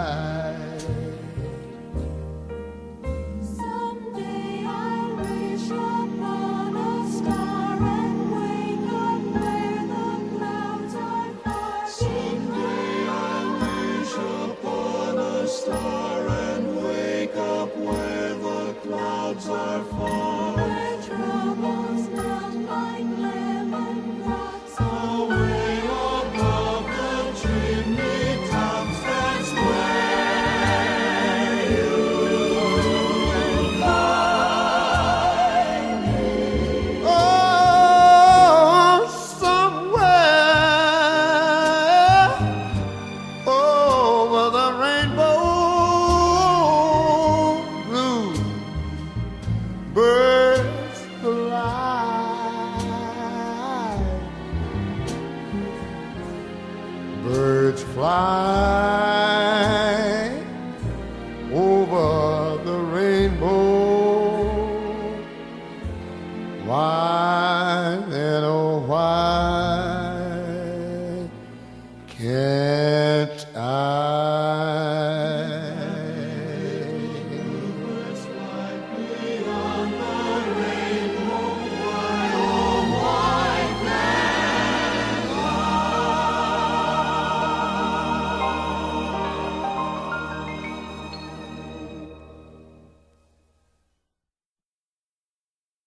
[0.00, 0.79] side.